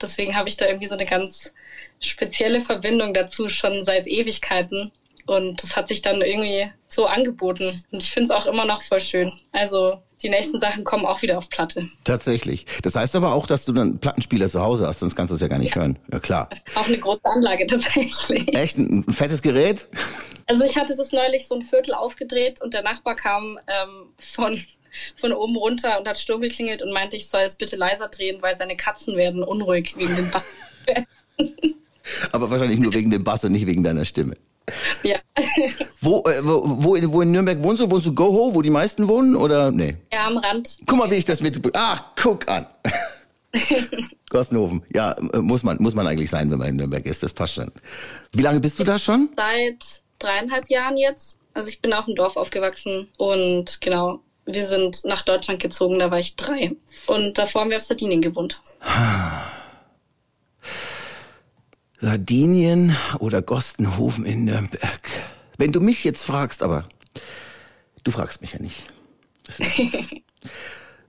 Deswegen 0.00 0.34
habe 0.34 0.48
ich 0.48 0.56
da 0.56 0.66
irgendwie 0.66 0.86
so 0.86 0.94
eine 0.94 1.06
ganz 1.06 1.52
spezielle 2.00 2.60
Verbindung 2.60 3.12
dazu 3.12 3.48
schon 3.48 3.82
seit 3.82 4.06
Ewigkeiten. 4.06 4.92
Und 5.26 5.62
das 5.62 5.76
hat 5.76 5.88
sich 5.88 6.02
dann 6.02 6.22
irgendwie 6.22 6.70
so 6.88 7.06
angeboten. 7.06 7.84
Und 7.90 8.02
ich 8.02 8.10
finde 8.10 8.24
es 8.24 8.30
auch 8.30 8.46
immer 8.46 8.64
noch 8.64 8.82
voll 8.82 9.00
schön. 9.00 9.32
Also 9.52 10.02
die 10.22 10.28
nächsten 10.28 10.60
Sachen 10.60 10.84
kommen 10.84 11.06
auch 11.06 11.22
wieder 11.22 11.38
auf 11.38 11.48
Platte. 11.48 11.88
Tatsächlich. 12.04 12.66
Das 12.82 12.94
heißt 12.94 13.16
aber 13.16 13.34
auch, 13.34 13.46
dass 13.46 13.64
du 13.64 13.72
dann 13.72 13.98
Plattenspieler 13.98 14.48
zu 14.48 14.60
Hause 14.60 14.86
hast, 14.86 15.00
sonst 15.00 15.16
kannst 15.16 15.30
du 15.30 15.34
es 15.34 15.40
ja 15.40 15.48
gar 15.48 15.58
nicht 15.58 15.74
ja. 15.74 15.80
hören. 15.80 15.98
Ja, 16.12 16.20
klar. 16.20 16.48
Auch 16.74 16.86
eine 16.86 16.98
große 16.98 17.24
Anlage 17.24 17.66
tatsächlich. 17.68 18.54
Echt? 18.54 18.78
Ein 18.78 19.04
fettes 19.04 19.42
Gerät? 19.42 19.86
Also 20.46 20.64
ich 20.64 20.76
hatte 20.76 20.96
das 20.96 21.12
neulich 21.12 21.48
so 21.48 21.54
ein 21.54 21.62
Viertel 21.62 21.94
aufgedreht 21.94 22.60
und 22.60 22.74
der 22.74 22.82
Nachbar 22.82 23.14
kam 23.16 23.58
ähm, 23.66 24.08
von 24.18 24.60
von 25.14 25.32
oben 25.32 25.56
runter 25.56 26.00
und 26.00 26.08
hat 26.08 26.18
Sturm 26.18 26.40
geklingelt 26.40 26.82
und 26.82 26.92
meinte, 26.92 27.16
ich 27.16 27.28
soll 27.28 27.42
es 27.42 27.54
bitte 27.54 27.76
leiser 27.76 28.08
drehen, 28.08 28.42
weil 28.42 28.56
seine 28.56 28.76
Katzen 28.76 29.16
werden 29.16 29.44
unruhig 29.44 29.94
wegen 29.96 30.16
dem 30.16 30.30
Bass. 30.32 30.42
Aber 32.32 32.50
wahrscheinlich 32.50 32.80
nur 32.80 32.92
wegen 32.92 33.10
dem 33.10 33.22
Bass 33.22 33.44
und 33.44 33.52
nicht 33.52 33.66
wegen 33.66 33.84
deiner 33.84 34.04
Stimme. 34.04 34.34
Ja. 35.02 35.18
wo, 36.00 36.22
äh, 36.24 36.44
wo, 36.44 36.62
wo, 36.64 37.12
wo, 37.12 37.22
in 37.22 37.32
Nürnberg 37.32 37.62
wohnst 37.62 37.82
du? 37.82 37.90
Wohnst 37.90 38.06
du 38.06 38.14
Goho, 38.14 38.54
wo 38.54 38.62
die 38.62 38.70
meisten 38.70 39.08
wohnen? 39.08 39.36
Oder 39.36 39.70
nee? 39.70 39.96
Ja, 40.12 40.26
am 40.26 40.38
Rand. 40.38 40.78
Guck 40.86 40.98
mal, 40.98 41.10
wie 41.10 41.16
ich 41.16 41.24
das 41.24 41.40
mit. 41.40 41.60
Ach, 41.74 42.04
guck 42.20 42.48
an. 42.48 42.66
Gostenhofen. 44.30 44.82
Ja, 44.92 45.16
muss 45.34 45.62
man, 45.62 45.76
muss 45.80 45.94
man 45.94 46.06
eigentlich 46.06 46.30
sein, 46.30 46.50
wenn 46.50 46.58
man 46.58 46.68
in 46.68 46.76
Nürnberg 46.76 47.04
ist. 47.06 47.22
Das 47.22 47.32
passt 47.32 47.54
schon. 47.54 47.70
Wie 48.32 48.42
lange 48.42 48.60
bist 48.60 48.78
du 48.78 48.84
da 48.84 48.98
schon? 48.98 49.30
Seit 49.36 50.02
dreieinhalb 50.18 50.68
Jahren 50.68 50.96
jetzt. 50.96 51.38
Also 51.52 51.68
ich 51.68 51.80
bin 51.80 51.92
auf 51.92 52.04
dem 52.04 52.14
Dorf 52.14 52.36
aufgewachsen 52.36 53.08
und 53.16 53.80
genau, 53.80 54.20
wir 54.46 54.64
sind 54.64 55.04
nach 55.04 55.22
Deutschland 55.22 55.60
gezogen, 55.60 55.98
da 55.98 56.10
war 56.10 56.18
ich 56.18 56.36
drei. 56.36 56.76
Und 57.06 57.38
davor 57.38 57.62
haben 57.62 57.70
wir 57.70 57.76
auf 57.76 57.82
Sardinien 57.82 58.22
gewohnt. 58.22 58.60
Sardinien 62.00 62.96
oder 63.18 63.42
Gostenhofen 63.42 64.24
in 64.24 64.44
Nürnberg. 64.44 65.02
Wenn 65.58 65.72
du 65.72 65.80
mich 65.80 66.02
jetzt 66.04 66.24
fragst, 66.24 66.62
aber 66.62 66.88
du 68.04 68.10
fragst 68.10 68.40
mich 68.40 68.52
ja 68.52 68.60
nicht. 68.60 68.86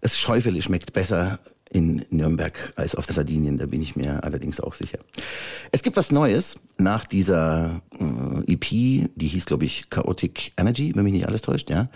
Das 0.04 0.18
Schäufele 0.18 0.60
schmeckt 0.64 0.94
besser 0.94 1.40
in 1.70 2.04
Nürnberg 2.10 2.74
als 2.76 2.96
auf 2.96 3.06
Sardinien, 3.06 3.60
da 3.60 3.68
bin 3.68 3.84
ich 3.84 3.96
mir 3.96 4.24
allerdings 4.24 4.60
auch 4.60 4.74
sicher. 4.74 4.98
Es 5.72 5.84
gibt 5.84 5.96
was 5.96 6.12
Neues 6.12 6.60
nach 6.80 7.06
dieser 7.06 7.84
äh, 8.00 8.52
EP, 8.52 8.66
die 9.16 9.28
hieß, 9.28 9.46
glaube 9.46 9.66
ich, 9.66 9.92
Chaotic 9.92 10.54
Energy, 10.58 10.92
wenn 10.96 11.04
mich 11.04 11.14
nicht 11.14 11.28
alles 11.28 11.44
täuscht, 11.44 11.70
ja. 11.70 11.90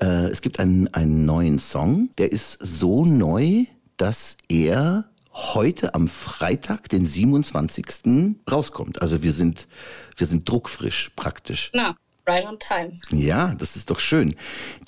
Äh, 0.00 0.26
es 0.26 0.42
gibt 0.42 0.58
einen, 0.58 0.92
einen 0.92 1.24
neuen 1.24 1.60
Song, 1.60 2.10
der 2.18 2.32
ist 2.32 2.58
so 2.60 3.06
neu, 3.06 3.66
dass 3.96 4.36
er 4.48 5.04
heute 5.36 5.94
am 5.94 6.08
Freitag, 6.08 6.88
den 6.88 7.04
27. 7.04 8.32
rauskommt. 8.50 9.02
Also 9.02 9.22
wir 9.22 9.32
sind, 9.32 9.68
wir 10.16 10.26
sind 10.26 10.48
druckfrisch 10.48 11.10
praktisch. 11.14 11.70
Na, 11.74 11.94
right 12.26 12.46
on 12.46 12.58
time. 12.58 12.94
Ja, 13.10 13.54
das 13.58 13.76
ist 13.76 13.90
doch 13.90 13.98
schön. 13.98 14.34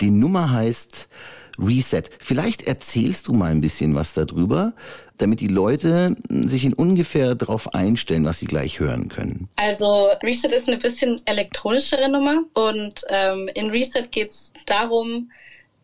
Die 0.01 0.09
Nummer 0.09 0.51
heißt 0.51 1.07
Reset. 1.59 2.03
Vielleicht 2.19 2.63
erzählst 2.63 3.27
du 3.27 3.33
mal 3.33 3.51
ein 3.51 3.61
bisschen 3.61 3.93
was 3.93 4.13
darüber, 4.13 4.73
damit 5.17 5.41
die 5.41 5.47
Leute 5.47 6.15
sich 6.29 6.65
in 6.65 6.73
ungefähr 6.73 7.35
darauf 7.35 7.73
einstellen, 7.73 8.25
was 8.25 8.39
sie 8.39 8.45
gleich 8.45 8.79
hören 8.79 9.09
können. 9.09 9.49
Also 9.57 10.09
Reset 10.23 10.47
ist 10.47 10.67
eine 10.67 10.77
bisschen 10.77 11.21
elektronischere 11.25 12.09
Nummer 12.09 12.43
und 12.53 13.03
ähm, 13.09 13.49
in 13.53 13.69
Reset 13.69 14.07
geht 14.09 14.29
es 14.29 14.53
darum, 14.65 15.29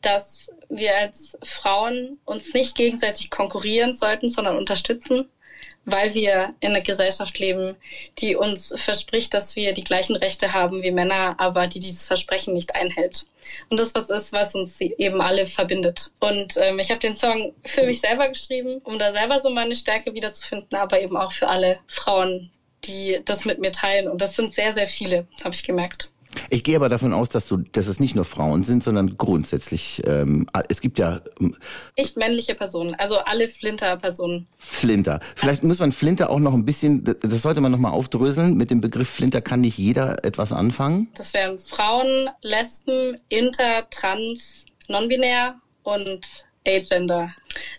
dass 0.05 0.51
wir 0.69 0.97
als 0.97 1.37
Frauen 1.43 2.19
uns 2.25 2.53
nicht 2.53 2.75
gegenseitig 2.75 3.29
konkurrieren 3.29 3.93
sollten, 3.93 4.29
sondern 4.29 4.57
unterstützen 4.57 5.29
weil 5.85 6.13
wir 6.13 6.55
in 6.59 6.71
einer 6.71 6.81
Gesellschaft 6.81 7.37
leben, 7.39 7.77
die 8.17 8.35
uns 8.35 8.73
verspricht, 8.75 9.33
dass 9.33 9.55
wir 9.55 9.73
die 9.73 9.83
gleichen 9.83 10.15
Rechte 10.15 10.53
haben 10.53 10.83
wie 10.83 10.91
Männer, 10.91 11.35
aber 11.37 11.67
die 11.67 11.79
dieses 11.79 12.05
Versprechen 12.05 12.53
nicht 12.53 12.75
einhält. 12.75 13.25
Und 13.69 13.79
das 13.79 13.93
was 13.93 14.09
ist, 14.09 14.33
was 14.33 14.55
uns 14.55 14.81
eben 14.81 15.21
alle 15.21 15.45
verbindet. 15.45 16.11
Und 16.19 16.57
ähm, 16.57 16.79
ich 16.79 16.89
habe 16.89 16.99
den 16.99 17.13
Song 17.13 17.53
für 17.63 17.83
mich 17.83 18.01
selber 18.01 18.27
geschrieben, 18.27 18.81
um 18.83 18.97
da 18.97 19.11
selber 19.11 19.39
so 19.39 19.49
meine 19.49 19.75
Stärke 19.75 20.13
wiederzufinden, 20.15 20.77
aber 20.77 20.99
eben 20.99 21.15
auch 21.15 21.31
für 21.31 21.47
alle 21.47 21.79
Frauen, 21.87 22.51
die 22.85 23.21
das 23.23 23.45
mit 23.45 23.59
mir 23.59 23.71
teilen. 23.71 24.07
Und 24.07 24.21
das 24.21 24.35
sind 24.35 24.53
sehr, 24.53 24.71
sehr 24.71 24.87
viele, 24.87 25.27
habe 25.43 25.53
ich 25.53 25.63
gemerkt. 25.63 26.09
Ich 26.49 26.63
gehe 26.63 26.75
aber 26.75 26.89
davon 26.89 27.13
aus, 27.13 27.29
dass 27.29 27.47
du, 27.47 27.57
dass 27.57 27.87
es 27.87 27.99
nicht 27.99 28.15
nur 28.15 28.25
Frauen 28.25 28.63
sind, 28.63 28.83
sondern 28.83 29.17
grundsätzlich. 29.17 30.01
Ähm, 30.05 30.47
es 30.69 30.81
gibt 30.81 30.99
ja 30.99 31.21
ähm, 31.39 31.55
nicht 31.97 32.17
männliche 32.17 32.55
Personen, 32.55 32.95
also 32.95 33.19
alle 33.19 33.47
Flinter-Personen. 33.47 34.47
Flinter. 34.57 35.19
Vielleicht 35.35 35.63
muss 35.63 35.79
man 35.79 35.91
Flinter 35.91 36.29
auch 36.29 36.39
noch 36.39 36.53
ein 36.53 36.65
bisschen. 36.65 37.03
Das 37.03 37.41
sollte 37.41 37.61
man 37.61 37.71
noch 37.71 37.79
mal 37.79 37.91
aufdröseln. 37.91 38.55
Mit 38.55 38.71
dem 38.71 38.81
Begriff 38.81 39.09
Flinter 39.09 39.41
kann 39.41 39.61
nicht 39.61 39.77
jeder 39.77 40.23
etwas 40.23 40.51
anfangen. 40.51 41.09
Das 41.15 41.33
wären 41.33 41.57
Frauen, 41.57 42.29
Lesben, 42.41 43.15
Inter, 43.29 43.89
Trans, 43.89 44.65
Nonbinär 44.87 45.55
und 45.83 46.21
Agender. 46.67 47.31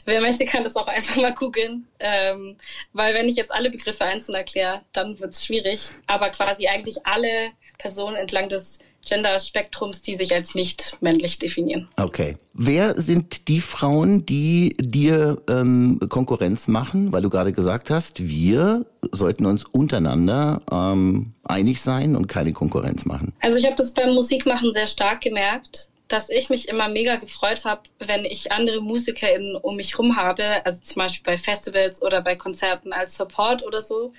Wer 0.04 0.20
möchte, 0.20 0.44
kann 0.44 0.64
das 0.64 0.76
auch 0.76 0.86
einfach 0.86 1.16
mal 1.16 1.34
googeln. 1.34 1.86
Ähm, 1.98 2.56
weil 2.92 3.14
wenn 3.14 3.28
ich 3.28 3.36
jetzt 3.36 3.52
alle 3.52 3.70
Begriffe 3.70 4.04
einzeln 4.04 4.36
erkläre, 4.36 4.82
dann 4.92 5.18
wird 5.18 5.32
es 5.32 5.44
schwierig. 5.44 5.90
Aber 6.06 6.30
quasi 6.30 6.68
eigentlich 6.68 7.04
alle 7.04 7.50
Personen 7.78 8.16
entlang 8.16 8.49
des 8.49 8.78
Gender-Spektrums, 9.06 10.02
die 10.02 10.16
sich 10.16 10.35
als 10.35 10.54
nicht 10.54 10.97
männlich 11.00 11.38
definieren. 11.38 11.88
Okay. 11.97 12.37
Wer 12.52 13.00
sind 13.00 13.49
die 13.49 13.61
Frauen, 13.61 14.26
die 14.26 14.76
dir 14.80 15.40
ähm, 15.49 16.00
Konkurrenz 16.09 16.66
machen? 16.66 17.12
Weil 17.12 17.23
du 17.23 17.30
gerade 17.30 17.52
gesagt 17.52 17.90
hast, 17.90 18.26
wir 18.26 18.85
sollten 19.12 19.47
uns 19.47 19.64
untereinander 19.64 20.61
ähm, 20.71 21.35
einig 21.45 21.80
sein 21.83 22.16
und 22.16 22.26
keine 22.26 22.52
Konkurrenz 22.52 23.04
machen. 23.04 23.33
Also 23.40 23.59
ich 23.59 23.66
habe 23.66 23.76
das 23.76 23.95
beim 23.95 24.12
Musikmachen 24.12 24.73
sehr 24.73 24.88
stark 24.88 25.21
gemerkt 25.21 25.88
dass 26.09 26.30
ich 26.30 26.50
mich 26.50 26.68
immer 26.68 26.88
mega 26.88 27.16
gefreut 27.16 27.64
habe, 27.64 27.83
wenn 27.99 28.25
ich 28.25 28.52
andere 28.52 28.80
MusikerInnen 28.80 29.56
um 29.56 29.76
mich 29.76 29.99
rum 29.99 30.16
habe, 30.16 30.64
also 30.64 30.80
zum 30.80 31.00
Beispiel 31.00 31.33
bei 31.33 31.37
Festivals 31.37 32.00
oder 32.00 32.21
bei 32.21 32.37
Konzerten 32.37 32.92
als 32.92 33.16
Support 33.16 33.64
oder 33.64 33.80
so. 33.80 34.12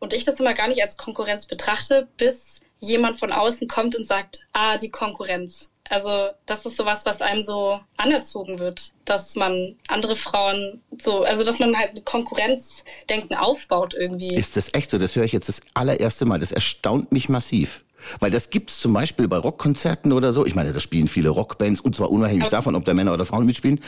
Und 0.00 0.12
ich 0.12 0.24
das 0.24 0.40
immer 0.40 0.54
gar 0.54 0.68
nicht 0.68 0.82
als 0.82 0.96
Konkurrenz 0.96 1.46
betrachte, 1.46 2.08
bis 2.16 2.60
jemand 2.80 3.16
von 3.16 3.32
außen 3.32 3.68
kommt 3.68 3.96
und 3.96 4.06
sagt, 4.06 4.46
ah, 4.52 4.76
die 4.76 4.90
Konkurrenz. 4.90 5.70
Also 5.90 6.28
das 6.44 6.66
ist 6.66 6.76
sowas, 6.76 7.06
was 7.06 7.22
einem 7.22 7.40
so 7.40 7.80
anerzogen 7.96 8.58
wird, 8.58 8.92
dass 9.06 9.34
man 9.36 9.76
andere 9.88 10.16
Frauen 10.16 10.82
so, 10.98 11.22
also 11.22 11.44
dass 11.44 11.58
man 11.58 11.76
halt 11.76 11.96
ein 11.96 12.04
Konkurrenzdenken 12.04 13.36
aufbaut 13.36 13.94
irgendwie. 13.94 14.34
Ist 14.34 14.56
das 14.56 14.74
echt 14.74 14.90
so? 14.90 14.98
Das 14.98 15.16
höre 15.16 15.24
ich 15.24 15.32
jetzt 15.32 15.48
das 15.48 15.62
allererste 15.74 16.26
Mal. 16.26 16.38
Das 16.38 16.52
erstaunt 16.52 17.10
mich 17.12 17.28
massiv. 17.28 17.84
Weil 18.20 18.30
das 18.30 18.50
gibt's 18.50 18.78
zum 18.78 18.92
Beispiel 18.92 19.28
bei 19.28 19.36
Rockkonzerten 19.36 20.12
oder 20.12 20.32
so. 20.32 20.46
Ich 20.46 20.54
meine, 20.54 20.72
da 20.72 20.80
spielen 20.80 21.08
viele 21.08 21.30
Rockbands 21.30 21.80
und 21.80 21.96
zwar 21.96 22.10
unabhängig 22.10 22.48
davon, 22.48 22.74
ob 22.74 22.84
da 22.84 22.94
Männer 22.94 23.12
oder 23.12 23.24
Frauen 23.24 23.44
mitspielen. 23.44 23.80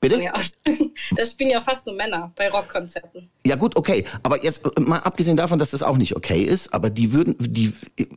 Bitte? 0.00 0.20
Ja, 0.20 0.32
das 1.16 1.30
spielen 1.30 1.50
ja 1.50 1.60
fast 1.60 1.86
nur 1.86 1.94
Männer 1.94 2.32
bei 2.36 2.50
Rockkonzerten. 2.50 3.30
Ja 3.46 3.56
gut, 3.56 3.76
okay. 3.76 4.04
Aber 4.22 4.44
jetzt 4.44 4.64
äh, 4.64 4.80
mal 4.80 4.98
abgesehen 4.98 5.36
davon, 5.36 5.58
dass 5.58 5.70
das 5.70 5.82
auch 5.82 5.96
nicht 5.96 6.16
okay 6.16 6.42
ist, 6.42 6.74
aber 6.74 6.90
die 6.90 7.12
würden, 7.12 7.36
die, 7.38 7.72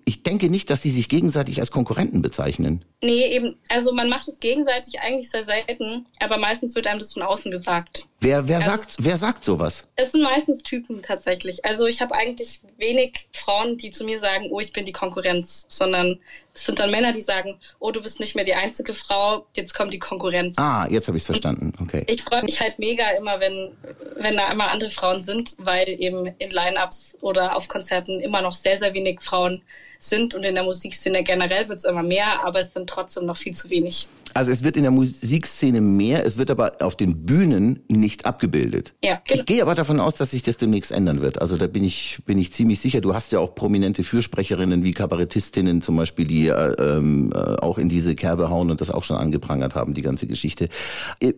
ich 0.06 0.24
denke 0.24 0.50
nicht, 0.50 0.70
dass 0.70 0.82
die 0.82 0.92
sich 0.92 1.10
gegenseitig 1.10 1.60
als 1.60 1.72
Konkurrenten 1.72 2.22
bezeichnen. 2.22 2.84
Nee, 3.02 3.28
eben, 3.28 3.56
also 3.70 3.94
man 3.94 4.10
macht 4.10 4.28
es 4.28 4.38
gegenseitig 4.40 5.00
eigentlich 5.00 5.30
sehr 5.30 5.44
selten, 5.44 6.08
aber 6.20 6.38
meistens 6.38 6.76
wird 6.76 6.88
einem 6.88 7.00
das 7.00 7.14
von 7.14 7.22
außen 7.22 7.52
gesagt. 7.52 8.08
Wer, 8.20 8.48
wer, 8.48 8.58
also, 8.58 8.72
sagt, 8.72 8.96
wer 9.00 9.18
sagt 9.18 9.44
sowas? 9.44 9.88
Es 9.96 10.12
sind 10.12 10.24
meistens 10.24 10.64
Typen 10.64 11.04
tatsächlich. 11.04 11.64
Also 11.64 11.86
ich 11.86 12.02
habe 12.02 12.16
eigentlich 12.16 12.62
wenig 12.78 13.30
Frauen, 13.32 13.78
die 13.78 13.92
zu 13.92 14.04
mir 14.04 14.20
sagen, 14.20 14.48
oh, 14.50 14.60
ich 14.60 14.74
bin 14.74 14.86
die 14.86 14.92
Konkurrenz, 14.92 15.66
sondern 15.68 16.20
es 16.58 16.66
sind 16.66 16.80
dann 16.80 16.92
Männer, 16.92 17.12
die 17.12 17.22
sagen, 17.22 17.60
oh, 17.80 17.92
du 17.92 18.02
bist 18.02 18.20
nicht 18.20 18.36
mehr 18.36 18.44
die 18.44 18.56
einzige 18.56 18.94
Frau, 18.94 19.46
jetzt 19.56 19.74
kommt 19.74 19.94
die 19.94 20.00
Konkurrenz. 20.00 20.58
Ah, 20.58 20.88
jetzt 20.90 21.08
habe 21.08 21.18
ich 21.18 21.22
es 21.22 21.26
verstanden. 21.26 21.74
Okay. 21.82 22.04
Ich 22.08 22.24
freue 22.24 22.44
mich 22.44 22.60
halt 22.60 22.80
mega 22.80 23.12
immer, 23.12 23.40
wenn, 23.40 23.76
wenn 24.16 24.36
da 24.36 24.52
immer 24.52 24.72
andere 24.72 24.90
Frauen 24.90 25.22
sind, 25.22 25.56
weil 25.60 25.88
eben 25.88 26.28
in 26.40 26.52
Line-Ups 26.52 27.18
oder 27.22 27.56
auf 27.56 27.68
Konzerten 27.68 28.20
immer 28.20 28.42
noch 28.42 28.56
sehr, 28.56 28.78
sehr 28.78 28.94
wenig 28.94 29.22
Frauen 29.22 29.62
sind 30.00 30.36
und 30.36 30.44
in 30.44 30.56
der 30.56 30.64
Musikszene 30.64 31.24
generell 31.24 31.68
wird 31.68 31.80
es 31.80 31.86
immer 31.86 32.04
mehr, 32.04 32.44
aber 32.46 32.62
es 32.62 32.74
sind 32.74 32.90
trotzdem 32.90 33.26
noch 33.26 33.38
viel 33.38 33.54
zu 33.54 33.70
wenig. 33.70 34.08
Also 34.34 34.52
es 34.52 34.64
wird 34.64 34.78
in 34.78 34.84
der 34.84 34.92
Musikszene 34.92 35.82
mehr, 35.82 36.26
es 36.26 36.38
wird 36.38 36.52
aber 36.52 36.74
auf 36.82 36.96
den 36.96 37.26
Bühnen 37.26 37.84
nicht 37.88 38.26
abgebildet. 38.26 38.94
Ja, 39.04 39.20
genau. 39.26 39.40
Ich 39.40 39.46
gehe 39.46 39.62
aber 39.62 39.74
davon 39.74 40.00
aus, 40.00 40.16
dass 40.16 40.32
sich 40.32 40.44
das 40.44 40.58
demnächst 40.58 40.92
ändern 40.92 41.22
wird. 41.22 41.42
Also 41.42 41.58
da 41.58 41.66
bin 41.66 41.84
ich, 41.84 42.20
bin 42.26 42.38
ich 42.38 42.54
ziemlich 42.54 42.80
sicher. 42.80 43.02
Du 43.02 43.16
hast 43.16 43.32
ja 43.32 43.40
auch 43.40 43.56
prominente 43.56 44.04
Fürsprecherinnen 44.04 44.84
wie 44.84 44.92
Kabarettistinnen 44.92 45.82
zum 45.82 45.96
Beispiel, 45.96 46.28
die 46.28 46.50
äh, 46.50 46.54
ähm, 46.54 47.32
äh, 47.34 47.38
auch 47.38 47.78
in 47.80 47.90
diese 47.90 48.16
Kerbe 48.16 48.50
hauen 48.50 48.70
und 48.70 48.80
das 48.80 48.92
auch 48.92 49.04
schon 49.04 49.18
angeprangert 49.18 49.74
haben, 49.76 49.94
die 49.94 50.04
ganze 50.04 50.28
Geschichte. 50.28 50.70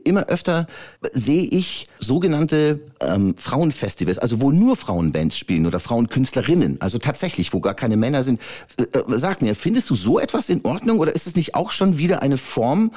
Immer 0.03 0.25
öfter 0.25 0.67
sehe 1.13 1.43
ich 1.43 1.87
sogenannte 1.99 2.81
ähm, 2.99 3.35
Frauenfestivals, 3.37 4.19
also 4.19 4.41
wo 4.41 4.51
nur 4.51 4.75
Frauenbands 4.75 5.37
spielen 5.37 5.65
oder 5.65 5.79
Frauenkünstlerinnen, 5.79 6.81
also 6.81 6.97
tatsächlich, 6.97 7.53
wo 7.53 7.61
gar 7.61 7.75
keine 7.75 7.97
Männer 7.97 8.23
sind. 8.23 8.41
Äh, 8.77 8.97
äh, 8.97 9.03
sag 9.17 9.41
mir, 9.41 9.55
findest 9.55 9.89
du 9.89 9.95
so 9.95 10.19
etwas 10.19 10.49
in 10.49 10.63
Ordnung 10.65 10.99
oder 10.99 11.13
ist 11.13 11.27
es 11.27 11.35
nicht 11.35 11.55
auch 11.55 11.71
schon 11.71 11.97
wieder 11.97 12.21
eine 12.21 12.37
Form 12.37 12.91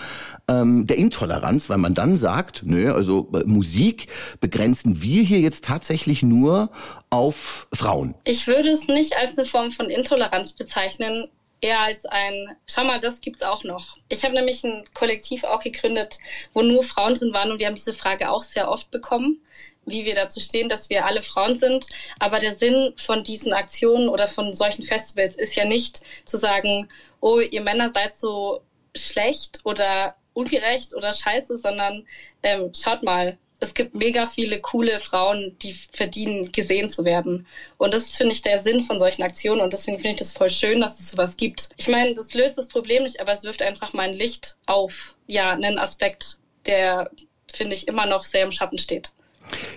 ähm, 0.49 0.87
der 0.87 0.99
Intoleranz, 0.99 1.69
weil 1.69 1.79
man 1.79 1.95
dann 1.95 2.17
sagt, 2.17 2.63
nö, 2.65 2.93
also 2.93 3.29
äh, 3.35 3.45
Musik 3.45 4.09
begrenzen 4.41 5.03
wir 5.03 5.23
hier 5.23 5.41
jetzt 5.41 5.65
tatsächlich 5.65 6.23
nur 6.23 6.71
auf 7.11 7.67
Frauen? 7.73 8.15
Ich 8.25 8.47
würde 8.47 8.71
es 8.71 8.89
nicht 8.89 9.17
als 9.17 9.39
eine 9.39 9.47
Form 9.47 9.71
von 9.71 9.87
Intoleranz 9.87 10.53
bezeichnen, 10.53 11.29
eher 11.61 11.81
als 11.81 12.05
ein, 12.07 12.57
schau 12.67 12.85
mal, 12.85 12.99
das 13.01 13.21
gibt's 13.21 13.43
auch 13.43 13.65
noch. 13.65 13.97
Ich 14.09 14.25
habe 14.25 14.35
nämlich 14.35 14.65
ein 14.65 14.85
Kollektiv 14.95 15.45
auch 15.45 15.63
gegründet, 15.63 16.19
wo 16.53 16.63
nur 16.63 16.83
Frauen 16.83 17.15
drin 17.15 17.33
waren 17.33 17.53
und 17.53 17.61
wir 17.61 17.69
haben 17.69 17.77
diese 17.77 17.95
Frage 17.95 18.31
auch 18.31 18.43
sehr 18.43 18.69
oft 18.69 18.91
bekommen 18.91 19.41
wie 19.87 20.05
wir 20.05 20.15
dazu 20.15 20.41
stehen, 20.41 20.69
dass 20.69 20.91
wir 20.91 21.07
alle 21.07 21.23
Frauen 21.23 21.55
sind. 21.57 21.87
Aber 22.19 22.39
der 22.39 22.55
Sinn 22.55 22.95
von 22.97 23.25
diesen 23.25 23.53
Aktionen 23.53 24.09
oder 24.09 24.29
von 24.29 24.55
solchen 24.55 24.83
Festivals 24.83 25.37
ist 25.37 25.55
ja 25.55 25.65
nicht 25.65 26.01
zu 26.25 26.37
sagen, 26.37 26.89
oh, 27.21 27.41
ihr 27.41 27.63
Männer 27.63 27.89
seid 27.89 28.15
so 28.15 28.63
schlecht 28.97 29.61
oder 29.65 30.17
ungerecht 30.35 30.95
oder 30.95 31.13
scheiße, 31.13 31.57
sondern 31.57 32.07
ähm, 32.43 32.73
schaut 32.75 33.03
mal, 33.03 33.39
es 33.63 33.75
gibt 33.75 33.95
mega 33.95 34.27
viele 34.27 34.61
coole 34.61 34.99
Frauen, 34.99 35.57
die 35.63 35.73
verdienen, 35.73 36.51
gesehen 36.51 36.91
zu 36.91 37.05
werden. 37.05 37.47
Und 37.79 37.95
das 37.95 38.03
ist, 38.03 38.17
finde 38.17 38.35
ich, 38.35 38.43
der 38.43 38.59
Sinn 38.59 38.81
von 38.81 38.99
solchen 38.99 39.23
Aktionen. 39.23 39.61
Und 39.61 39.73
deswegen 39.73 39.99
finde 39.99 40.15
ich 40.15 40.17
das 40.17 40.33
voll 40.33 40.49
schön, 40.49 40.81
dass 40.81 40.99
es 40.99 41.11
sowas 41.11 41.37
gibt. 41.37 41.69
Ich 41.77 41.87
meine, 41.87 42.13
das 42.13 42.35
löst 42.35 42.59
das 42.59 42.67
Problem 42.67 43.05
nicht, 43.05 43.21
aber 43.21 43.31
es 43.31 43.45
wirft 43.45 43.63
einfach 43.63 43.93
mal 43.93 44.09
ein 44.09 44.15
Licht 44.15 44.57
auf, 44.67 45.15
ja, 45.29 45.53
einen 45.53 45.79
Aspekt, 45.79 46.39
der, 46.67 47.13
finde 47.53 47.77
ich, 47.77 47.87
immer 47.87 48.07
noch 48.07 48.25
sehr 48.25 48.43
im 48.43 48.51
Schatten 48.51 48.79
steht. 48.79 49.13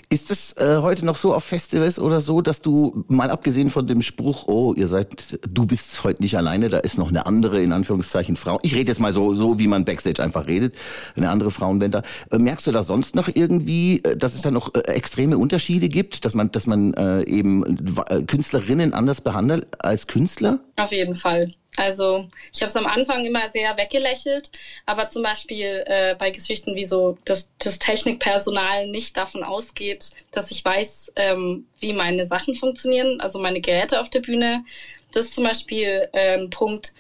Ist 0.10 0.32
es 0.32 0.56
äh, 0.58 0.78
heute 0.82 1.06
noch 1.06 1.18
so 1.18 1.34
auf 1.34 1.44
Festivals 1.44 2.00
oder 2.00 2.22
so, 2.22 2.42
dass 2.42 2.62
du 2.62 3.06
mal 3.08 3.30
abgesehen 3.30 3.70
von 3.70 3.86
dem 3.86 4.02
Spruch, 4.02 4.48
oh, 4.48 4.74
ihr 4.76 4.88
seid, 4.88 5.40
du 5.48 5.66
bist 5.66 6.04
heute 6.04 6.22
nicht 6.22 6.38
alleine, 6.38 6.70
da 6.70 6.78
ist 6.78 6.98
noch 6.98 7.10
eine 7.10 7.26
andere, 7.26 7.62
in 7.62 7.72
Anführungszeichen, 7.72 8.36
Frau. 8.36 8.60
Ich 8.62 8.76
rede 8.76 8.92
jetzt 8.92 9.00
mal 9.00 9.14
so, 9.14 9.36
so 9.36 9.60
wie 9.60 9.68
man 9.68 9.86
Backstage 9.86 10.22
einfach 10.22 10.48
redet, 10.48 10.76
eine 11.16 11.30
andere 11.30 11.52
Frauenband 11.52 11.96
da. 11.96 12.02
Äh, 12.32 12.38
merkst 12.38 12.68
du 12.68 12.72
da 12.72 12.84
sonst 12.84 13.16
noch 13.16 13.30
irgendwie, 13.34 14.04
äh, 14.04 14.16
dass 14.16 14.36
es 14.36 14.42
da 14.42 14.52
noch 14.52 14.74
äh, 14.76 14.80
extreme 14.82 15.38
Unterschiede 15.38 15.90
gibt, 15.90 16.26
dass 16.26 16.34
man, 16.36 16.52
dass 16.52 16.68
man 16.68 16.94
äh, 16.94 17.24
eben 17.24 17.78
äh, 18.08 18.22
Künstlerinnen 18.24 18.94
anders 18.94 19.22
behandelt 19.22 19.68
als 19.80 20.08
Künstler? 20.08 20.60
Auf 20.78 20.92
jeden 20.92 21.16
Fall. 21.16 21.54
Also 21.78 22.28
ich 22.54 22.62
habe 22.62 22.70
es 22.70 22.76
am 22.76 22.86
Anfang 22.86 23.26
immer 23.26 23.50
sehr 23.50 23.78
weggelächelt, 23.78 24.50
aber 24.86 25.08
zum 25.08 25.24
Beispiel 25.24 25.84
äh, 25.86 26.16
bei 26.18 26.32
Geschichten 26.32 26.76
wie 26.76 26.86
so, 26.86 27.18
dass 27.26 27.50
das 27.60 27.80
Technikpersonal 27.80 28.88
nicht 28.88 29.18
davon 29.18 29.44
ausgeht, 29.44 30.12
dass 30.32 30.52
ich 30.52 30.64
weiß, 30.64 31.14
ähm, 31.16 31.68
wie 31.80 31.94
meine 31.94 32.26
Sachen 32.26 32.56
funktionieren, 32.56 33.20
also 33.20 33.40
meine 33.40 33.62
Geräte 33.62 34.00
auf 34.00 34.10
der 34.10 34.22
Bühne. 34.22 34.64
Das 35.12 35.26
ist 35.26 35.36
zum 35.36 35.44
Beispiel 35.44 36.08
äh, 36.14 36.38
ein 36.38 36.50
Punkt. 36.50 36.94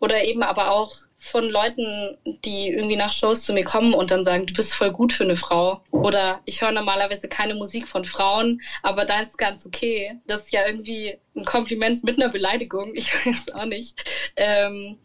Oder 0.00 0.24
eben 0.24 0.42
aber 0.42 0.72
auch 0.72 1.05
von 1.26 1.48
Leuten, 1.48 2.16
die 2.44 2.68
irgendwie 2.68 2.96
nach 2.96 3.12
Shows 3.12 3.42
zu 3.42 3.52
mir 3.52 3.64
kommen 3.64 3.94
und 3.94 4.10
dann 4.10 4.24
sagen, 4.24 4.46
du 4.46 4.54
bist 4.54 4.74
voll 4.74 4.90
gut 4.90 5.12
für 5.12 5.24
eine 5.24 5.36
Frau. 5.36 5.82
Oder 5.90 6.40
ich 6.44 6.62
höre 6.62 6.72
normalerweise 6.72 7.28
keine 7.28 7.54
Musik 7.54 7.88
von 7.88 8.04
Frauen, 8.04 8.60
aber 8.82 9.04
da 9.04 9.20
ist 9.20 9.38
ganz 9.38 9.66
okay. 9.66 10.18
Das 10.26 10.42
ist 10.42 10.52
ja 10.52 10.66
irgendwie 10.66 11.18
ein 11.34 11.44
Kompliment 11.44 12.04
mit 12.04 12.20
einer 12.20 12.30
Beleidigung. 12.30 12.94
Ich 12.94 13.12
weiß 13.26 13.54
auch 13.54 13.66
nicht. 13.66 14.02
Ähm, 14.36 14.98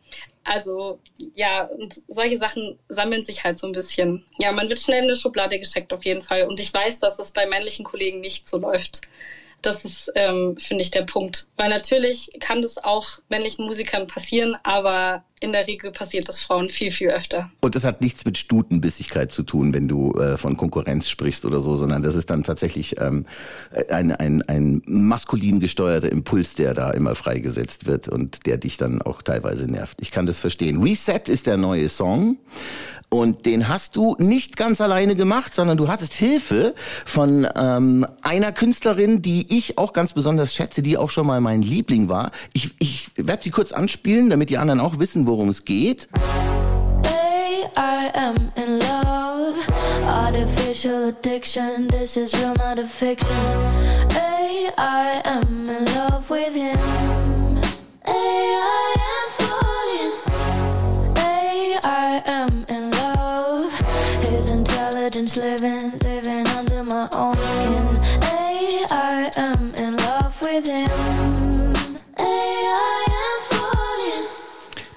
also 0.43 0.99
ja, 1.35 1.63
und 1.65 1.93
solche 2.07 2.37
Sachen 2.37 2.79
sammeln 2.89 3.23
sich 3.23 3.43
halt 3.43 3.57
so 3.57 3.67
ein 3.67 3.73
bisschen. 3.73 4.23
Ja, 4.39 4.51
man 4.51 4.69
wird 4.69 4.79
schnell 4.79 4.99
in 4.99 5.05
eine 5.05 5.15
Schublade 5.15 5.59
gesteckt 5.59 5.93
auf 5.93 6.05
jeden 6.05 6.21
Fall. 6.21 6.47
Und 6.47 6.59
ich 6.59 6.73
weiß, 6.73 6.99
dass 6.99 7.19
es 7.19 7.31
bei 7.31 7.45
männlichen 7.45 7.85
Kollegen 7.85 8.21
nicht 8.21 8.47
so 8.47 8.57
läuft. 8.57 9.01
Das 9.61 9.85
ist, 9.85 10.11
ähm, 10.15 10.57
finde 10.57 10.83
ich, 10.83 10.91
der 10.91 11.03
Punkt. 11.03 11.47
Weil 11.57 11.69
natürlich 11.69 12.31
kann 12.39 12.61
das 12.61 12.77
auch 12.77 13.19
männlichen 13.29 13.65
Musikern 13.65 14.07
passieren, 14.07 14.57
aber 14.63 15.23
in 15.39 15.51
der 15.51 15.67
Regel 15.67 15.91
passiert 15.91 16.29
das 16.29 16.39
Frauen 16.39 16.69
viel, 16.69 16.91
viel 16.91 17.09
öfter. 17.09 17.49
Und 17.61 17.73
das 17.75 17.83
hat 17.83 17.99
nichts 17.99 18.25
mit 18.25 18.37
Stutenbissigkeit 18.37 19.31
zu 19.31 19.41
tun, 19.41 19.73
wenn 19.73 19.87
du 19.87 20.13
äh, 20.13 20.37
von 20.37 20.55
Konkurrenz 20.55 21.09
sprichst 21.09 21.45
oder 21.45 21.59
so, 21.59 21.75
sondern 21.75 22.03
das 22.03 22.15
ist 22.15 22.29
dann 22.29 22.43
tatsächlich 22.43 22.99
ähm, 23.01 23.25
ein, 23.89 24.11
ein, 24.11 24.43
ein 24.47 24.83
maskulin 24.85 25.59
gesteuerter 25.59 26.11
Impuls, 26.11 26.53
der 26.53 26.75
da 26.75 26.91
immer 26.91 27.15
freigesetzt 27.15 27.87
wird 27.87 28.07
und 28.07 28.45
der 28.45 28.57
dich 28.57 28.77
dann 28.77 29.01
auch 29.01 29.23
teilweise 29.23 29.65
nervt. 29.65 29.97
Ich 29.99 30.11
kann 30.11 30.27
das 30.27 30.39
verstehen. 30.39 30.81
Reset 30.81 31.27
ist 31.27 31.47
der 31.47 31.57
neue 31.57 31.89
Song. 31.89 32.37
Und 33.13 33.45
den 33.45 33.67
hast 33.67 33.97
du 33.97 34.15
nicht 34.19 34.55
ganz 34.55 34.79
alleine 34.79 35.17
gemacht, 35.17 35.53
sondern 35.53 35.77
du 35.77 35.89
hattest 35.89 36.13
Hilfe 36.13 36.73
von 37.05 37.45
ähm, 37.57 38.07
einer 38.21 38.53
Künstlerin, 38.53 39.21
die 39.21 39.45
ich 39.49 39.77
auch 39.77 39.91
ganz 39.91 40.13
besonders 40.13 40.53
schätze, 40.53 40.81
die 40.81 40.97
auch 40.97 41.09
schon 41.09 41.27
mal 41.27 41.41
mein 41.41 41.61
Liebling 41.61 42.07
war. 42.07 42.31
Ich, 42.53 42.73
ich 42.79 43.11
werde 43.17 43.43
sie 43.43 43.49
kurz 43.49 43.73
anspielen, 43.73 44.29
damit 44.29 44.49
die 44.49 44.57
anderen 44.57 44.79
auch 44.79 44.97
wissen, 44.97 45.27
worum 45.27 45.49
es 45.49 45.65
geht. 45.65 46.07
I 47.75 48.11
am 48.15 48.51
in 48.55 48.79
love. 48.79 49.59
Artificial 50.03 51.09
addiction, 51.09 51.87
this 51.89 52.15
is 52.15 52.33
real, 52.35 52.53
not 52.55 52.79
a 52.79 52.85
fiction. 52.85 53.35
Hey, 54.11 54.69
I 54.77 55.21
am 55.25 55.69
in 55.69 55.85
love 55.85 56.29
with 56.29 56.53
him. 56.53 57.20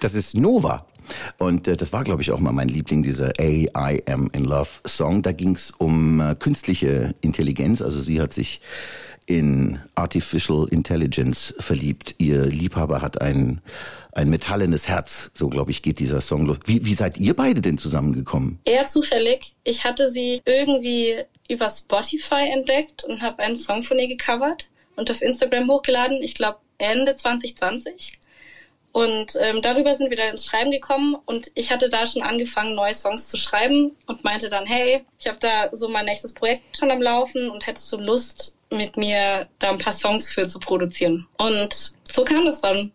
Das 0.05 0.15
ist 0.15 0.35
Nova. 0.35 0.85
Und 1.39 1.67
äh, 1.67 1.79
das 1.79 1.95
war, 1.95 2.05
glaube 2.05 2.21
ich, 2.21 2.31
auch 2.31 2.39
mal 2.39 2.53
mein 2.53 2.69
Liebling, 2.69 3.03
dieser 3.03 3.33
A, 3.41 3.93
I 3.93 4.03
Am 4.07 4.29
in 4.35 4.45
Love 4.45 4.69
Song. 4.87 5.23
Da 5.23 5.33
ging 5.33 5.55
es 5.55 5.71
um 5.71 6.21
äh, 6.21 6.35
künstliche 6.35 7.15
Intelligenz. 7.23 7.81
Also 7.81 8.03
sie 8.03 8.21
hat 8.21 8.31
sich 8.31 8.61
in 9.25 9.79
Artificial 9.95 10.69
Intelligence 10.71 11.55
verliebt. 11.59 12.17
Ihr 12.19 12.45
Liebhaber 12.45 13.01
hat 13.01 13.23
ein, 13.23 13.63
ein 14.13 14.29
metallenes 14.29 14.89
Herz. 14.89 15.31
So, 15.33 15.49
glaube 15.49 15.71
ich, 15.71 15.81
geht 15.81 15.99
dieser 16.01 16.21
Song 16.21 16.45
los. 16.45 16.59
Wie, 16.67 16.85
wie 16.85 16.93
seid 16.93 17.17
ihr 17.17 17.35
beide 17.35 17.63
denn 17.63 17.79
zusammengekommen? 17.79 18.59
Eher 18.67 18.85
zufällig. 18.85 19.55
Ich 19.65 19.85
hatte 19.85 20.11
sie 20.11 20.43
irgendwie 20.45 21.15
über 21.49 21.71
Spotify 21.71 22.51
entdeckt 22.53 23.05
und 23.05 23.23
habe 23.23 23.43
einen 23.43 23.57
Song 23.57 23.83
von 23.83 23.99
ihr 23.99 24.09
gecovert 24.09 24.69
und 24.97 25.11
auf 25.11 25.23
Instagram 25.23 25.71
hochgeladen. 25.71 26.23
Ich 26.23 26.35
glaube 26.35 26.59
Ende 26.77 27.15
2020. 27.15 28.19
Und 28.95 29.37
ähm, 29.41 29.61
darüber 29.61 29.93
sind 29.97 30.11
wir 30.11 30.17
dann 30.17 30.31
ins 30.31 30.45
Schreiben 30.45 30.71
gekommen 30.71 31.17
und 31.27 31.51
ich 31.57 31.73
hatte 31.73 31.89
da 31.89 32.07
schon 32.07 32.23
angefangen, 32.23 32.77
neue 32.77 32.95
Songs 32.95 33.27
zu 33.27 33.37
schreiben 33.37 33.91
und 34.07 34.23
meinte 34.23 34.49
dann, 34.49 34.67
hey, 34.67 35.05
ich 35.19 35.27
habe 35.27 35.39
da 35.41 35.69
so 35.73 35.89
mein 35.89 36.05
nächstes 36.05 36.33
Projekt 36.33 36.63
schon 36.79 36.93
am 36.93 37.03
Laufen 37.03 37.51
und 37.51 37.67
hättest 37.67 37.93
du 37.93 37.97
Lust, 37.97 38.55
mit 38.71 38.97
mir 38.97 39.49
da 39.59 39.71
ein 39.71 39.79
paar 39.79 39.93
Songs 39.93 40.33
für 40.33 40.47
zu 40.47 40.61
produzieren. 40.61 41.27
Und 41.39 41.93
so 42.09 42.25
kam 42.25 42.47
es 42.47 42.61
dann. 42.61 42.93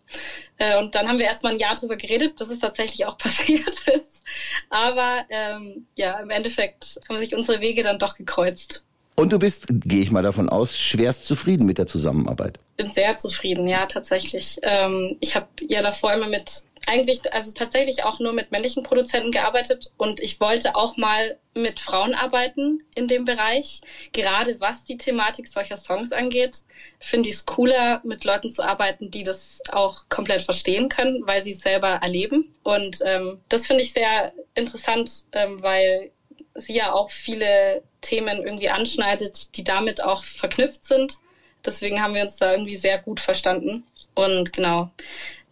Äh, 0.56 0.78
und 0.78 0.94
dann 0.94 1.06
haben 1.06 1.18
wir 1.18 1.26
erstmal 1.26 1.52
ein 1.52 1.58
Jahr 1.58 1.74
drüber 1.74 1.96
geredet, 1.96 2.34
bis 2.34 2.48
es 2.48 2.60
tatsächlich 2.60 3.04
auch 3.04 3.18
passiert 3.18 3.68
ist. 3.94 4.22
Aber 4.70 5.24
ähm, 5.28 5.86
ja, 5.98 6.18
im 6.18 6.30
Endeffekt 6.30 6.98
haben 7.10 7.18
sich 7.18 7.34
unsere 7.34 7.60
Wege 7.60 7.82
dann 7.82 7.98
doch 7.98 8.14
gekreuzt. 8.14 8.86
Und 9.16 9.34
du 9.34 9.38
bist, 9.38 9.66
gehe 9.68 10.00
ich 10.00 10.10
mal 10.10 10.22
davon 10.22 10.48
aus, 10.48 10.78
schwerst 10.78 11.26
zufrieden 11.26 11.66
mit 11.66 11.76
der 11.76 11.86
Zusammenarbeit. 11.86 12.58
Bin 12.80 12.90
sehr 12.92 13.16
zufrieden, 13.16 13.68
ja, 13.68 13.86
tatsächlich. 13.86 14.58
Ähm, 14.62 15.16
ich 15.20 15.34
habe 15.34 15.46
ja 15.60 15.82
davor 15.82 16.14
immer 16.14 16.28
mit, 16.28 16.64
eigentlich, 16.86 17.20
also 17.32 17.52
tatsächlich 17.52 18.04
auch 18.04 18.20
nur 18.20 18.32
mit 18.32 18.52
männlichen 18.52 18.82
Produzenten 18.82 19.30
gearbeitet 19.32 19.90
und 19.98 20.20
ich 20.20 20.40
wollte 20.40 20.74
auch 20.74 20.96
mal 20.96 21.36
mit 21.52 21.78
Frauen 21.78 22.14
arbeiten 22.14 22.82
in 22.94 23.06
dem 23.06 23.26
Bereich. 23.26 23.82
Gerade 24.12 24.58
was 24.60 24.84
die 24.84 24.96
Thematik 24.96 25.46
solcher 25.46 25.76
Songs 25.76 26.10
angeht, 26.10 26.62
finde 26.98 27.28
ich 27.28 27.34
es 27.34 27.44
cooler, 27.44 28.00
mit 28.02 28.24
Leuten 28.24 28.50
zu 28.50 28.62
arbeiten, 28.62 29.10
die 29.10 29.24
das 29.24 29.60
auch 29.70 30.08
komplett 30.08 30.40
verstehen 30.40 30.88
können, 30.88 31.26
weil 31.26 31.42
sie 31.42 31.50
es 31.50 31.60
selber 31.60 31.98
erleben. 32.00 32.54
Und 32.62 33.00
ähm, 33.04 33.40
das 33.50 33.66
finde 33.66 33.82
ich 33.82 33.92
sehr 33.92 34.32
interessant, 34.54 35.26
ähm, 35.32 35.62
weil 35.62 36.12
sie 36.54 36.74
ja 36.74 36.92
auch 36.92 37.10
viele 37.10 37.82
Themen 38.00 38.42
irgendwie 38.42 38.70
anschneidet, 38.70 39.54
die 39.56 39.64
damit 39.64 40.02
auch 40.02 40.24
verknüpft 40.24 40.84
sind. 40.84 41.18
Deswegen 41.64 42.02
haben 42.02 42.14
wir 42.14 42.22
uns 42.22 42.36
da 42.36 42.52
irgendwie 42.52 42.76
sehr 42.76 42.98
gut 42.98 43.20
verstanden. 43.20 43.84
Und 44.14 44.52
genau, 44.52 44.90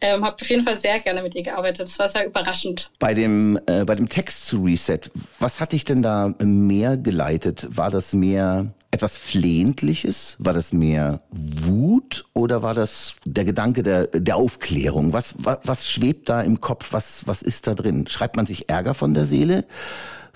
ähm, 0.01 0.25
habe 0.25 0.37
auf 0.41 0.49
jeden 0.49 0.63
Fall 0.63 0.77
sehr 0.77 0.99
gerne 1.01 1.23
mit 1.23 1.35
ihr 1.35 1.43
gearbeitet. 1.43 1.89
Es 1.89 1.99
war 1.99 2.09
sehr 2.09 2.27
überraschend. 2.27 2.91
Bei 2.99 3.15
dem, 3.15 3.59
äh, 3.67 3.85
bei 3.85 3.95
dem 3.95 4.09
Text 4.09 4.47
zu 4.47 4.63
Reset, 4.63 5.01
was 5.39 5.61
hat 5.61 5.73
dich 5.73 5.85
denn 5.85 6.03
da 6.03 6.35
mehr 6.39 6.97
geleitet? 6.97 7.67
War 7.71 7.91
das 7.91 8.13
mehr 8.13 8.73
etwas 8.91 9.17
Flehentliches? 9.17 10.37
War 10.39 10.53
das 10.53 10.73
mehr 10.73 11.21
Wut 11.31 12.27
oder 12.33 12.63
war 12.63 12.75
das 12.75 13.17
der 13.25 13.45
Gedanke 13.45 13.83
der, 13.83 14.07
der 14.07 14.37
Aufklärung? 14.37 15.13
Was, 15.13 15.35
was, 15.39 15.59
was 15.65 15.89
schwebt 15.89 16.29
da 16.29 16.43
im 16.43 16.61
Kopf? 16.61 16.93
Was, 16.93 17.27
was 17.27 17.43
ist 17.43 17.67
da 17.67 17.75
drin? 17.75 18.07
Schreibt 18.07 18.37
man 18.37 18.47
sich 18.47 18.69
Ärger 18.69 18.95
von 18.95 19.15
der 19.15 19.25
Seele? 19.25 19.65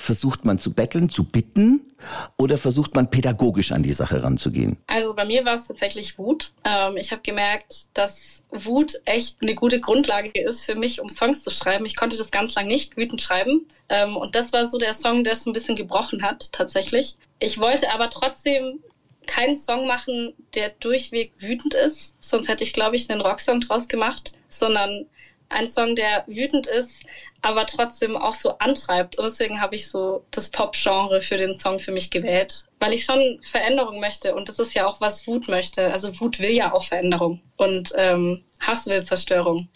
Versucht 0.03 0.45
man 0.45 0.59
zu 0.59 0.73
betteln, 0.73 1.11
zu 1.11 1.23
bitten? 1.23 1.95
Oder 2.37 2.59
versucht 2.59 2.97
man 2.97 3.09
pädagogisch 3.09 3.71
an 3.71 3.85
die 3.85 3.93
Sache 3.93 4.21
ranzugehen? 4.21 4.77
Also 4.89 5.15
bei 5.15 5.25
mir 5.25 5.45
war 5.45 5.55
es 5.55 5.69
tatsächlich 5.69 6.19
Wut. 6.19 6.51
Ähm, 6.65 6.97
ich 6.97 7.13
habe 7.13 7.23
gemerkt, 7.23 7.85
dass 7.95 8.43
Wut 8.51 9.01
echt 9.05 9.41
eine 9.43 9.55
gute 9.55 9.79
Grundlage 9.79 10.33
ist 10.41 10.65
für 10.65 10.75
mich, 10.75 11.01
um 11.01 11.09
Songs 11.09 11.45
zu 11.45 11.51
schreiben. 11.53 11.87
Ich 11.87 11.95
konnte 11.95 12.17
das 12.17 12.33
ganz 12.33 12.53
lang 12.57 12.67
nicht 12.67 12.97
wütend 12.97 13.23
schreiben. 13.23 13.69
Ähm, 13.89 14.17
und 14.17 14.35
das 14.35 14.53
war 14.53 14.65
so 14.65 14.77
der 14.77 14.93
Song, 14.93 15.23
der 15.23 15.35
es 15.35 15.47
ein 15.47 15.53
bisschen 15.53 15.77
gebrochen 15.77 16.25
hat, 16.25 16.51
tatsächlich. 16.51 17.17
Ich 17.39 17.61
wollte 17.61 17.93
aber 17.95 18.11
trotzdem 18.11 18.81
keinen 19.29 19.55
Song 19.55 19.87
machen, 19.87 20.35
der 20.57 20.71
durchweg 20.81 21.33
wütend 21.39 21.75
ist. 21.75 22.17
Sonst 22.19 22.49
hätte 22.49 22.65
ich, 22.65 22.73
glaube 22.73 22.97
ich, 22.97 23.09
einen 23.09 23.21
Rocksong 23.21 23.61
draus 23.61 23.87
gemacht, 23.87 24.33
sondern 24.49 25.07
ein 25.53 25.69
Song, 25.69 25.95
der 25.97 26.25
wütend 26.27 26.67
ist, 26.67 27.03
aber 27.43 27.67
trotzdem 27.67 28.17
auch 28.17 28.35
so 28.35 28.59
antreibt. 28.59 29.19
Und 29.19 29.25
deswegen 29.25 29.61
habe 29.61 29.75
ich 29.75 29.89
so 29.89 30.25
das 30.31 30.49
Pop-Genre 30.49 31.21
für 31.21 31.37
den 31.37 31.55
Song 31.55 31.81
für 31.81 31.93
mich 31.93 32.11
gewählt, 32.11 32.65
weil 32.79 32.93
ich 32.95 33.05
schon 33.05 33.41
Veränderung 33.43 34.01
möchte. 34.01 34.35
Und 34.35 34.49
das 34.49 34.59
ist 34.59 34.75
ja 34.75 34.87
auch, 34.87 35.01
was 35.01 35.27
Wut 35.27 35.49
möchte. 35.49 35.93
Also 35.93 36.19
Wut 36.21 36.39
will 36.39 36.53
ja 36.53 36.73
auch 36.73 36.85
Veränderung 36.85 37.41
und 37.57 37.93
ähm, 37.97 38.45
Hass 38.61 38.87
will 38.87 39.03
Zerstörung. 39.03 39.69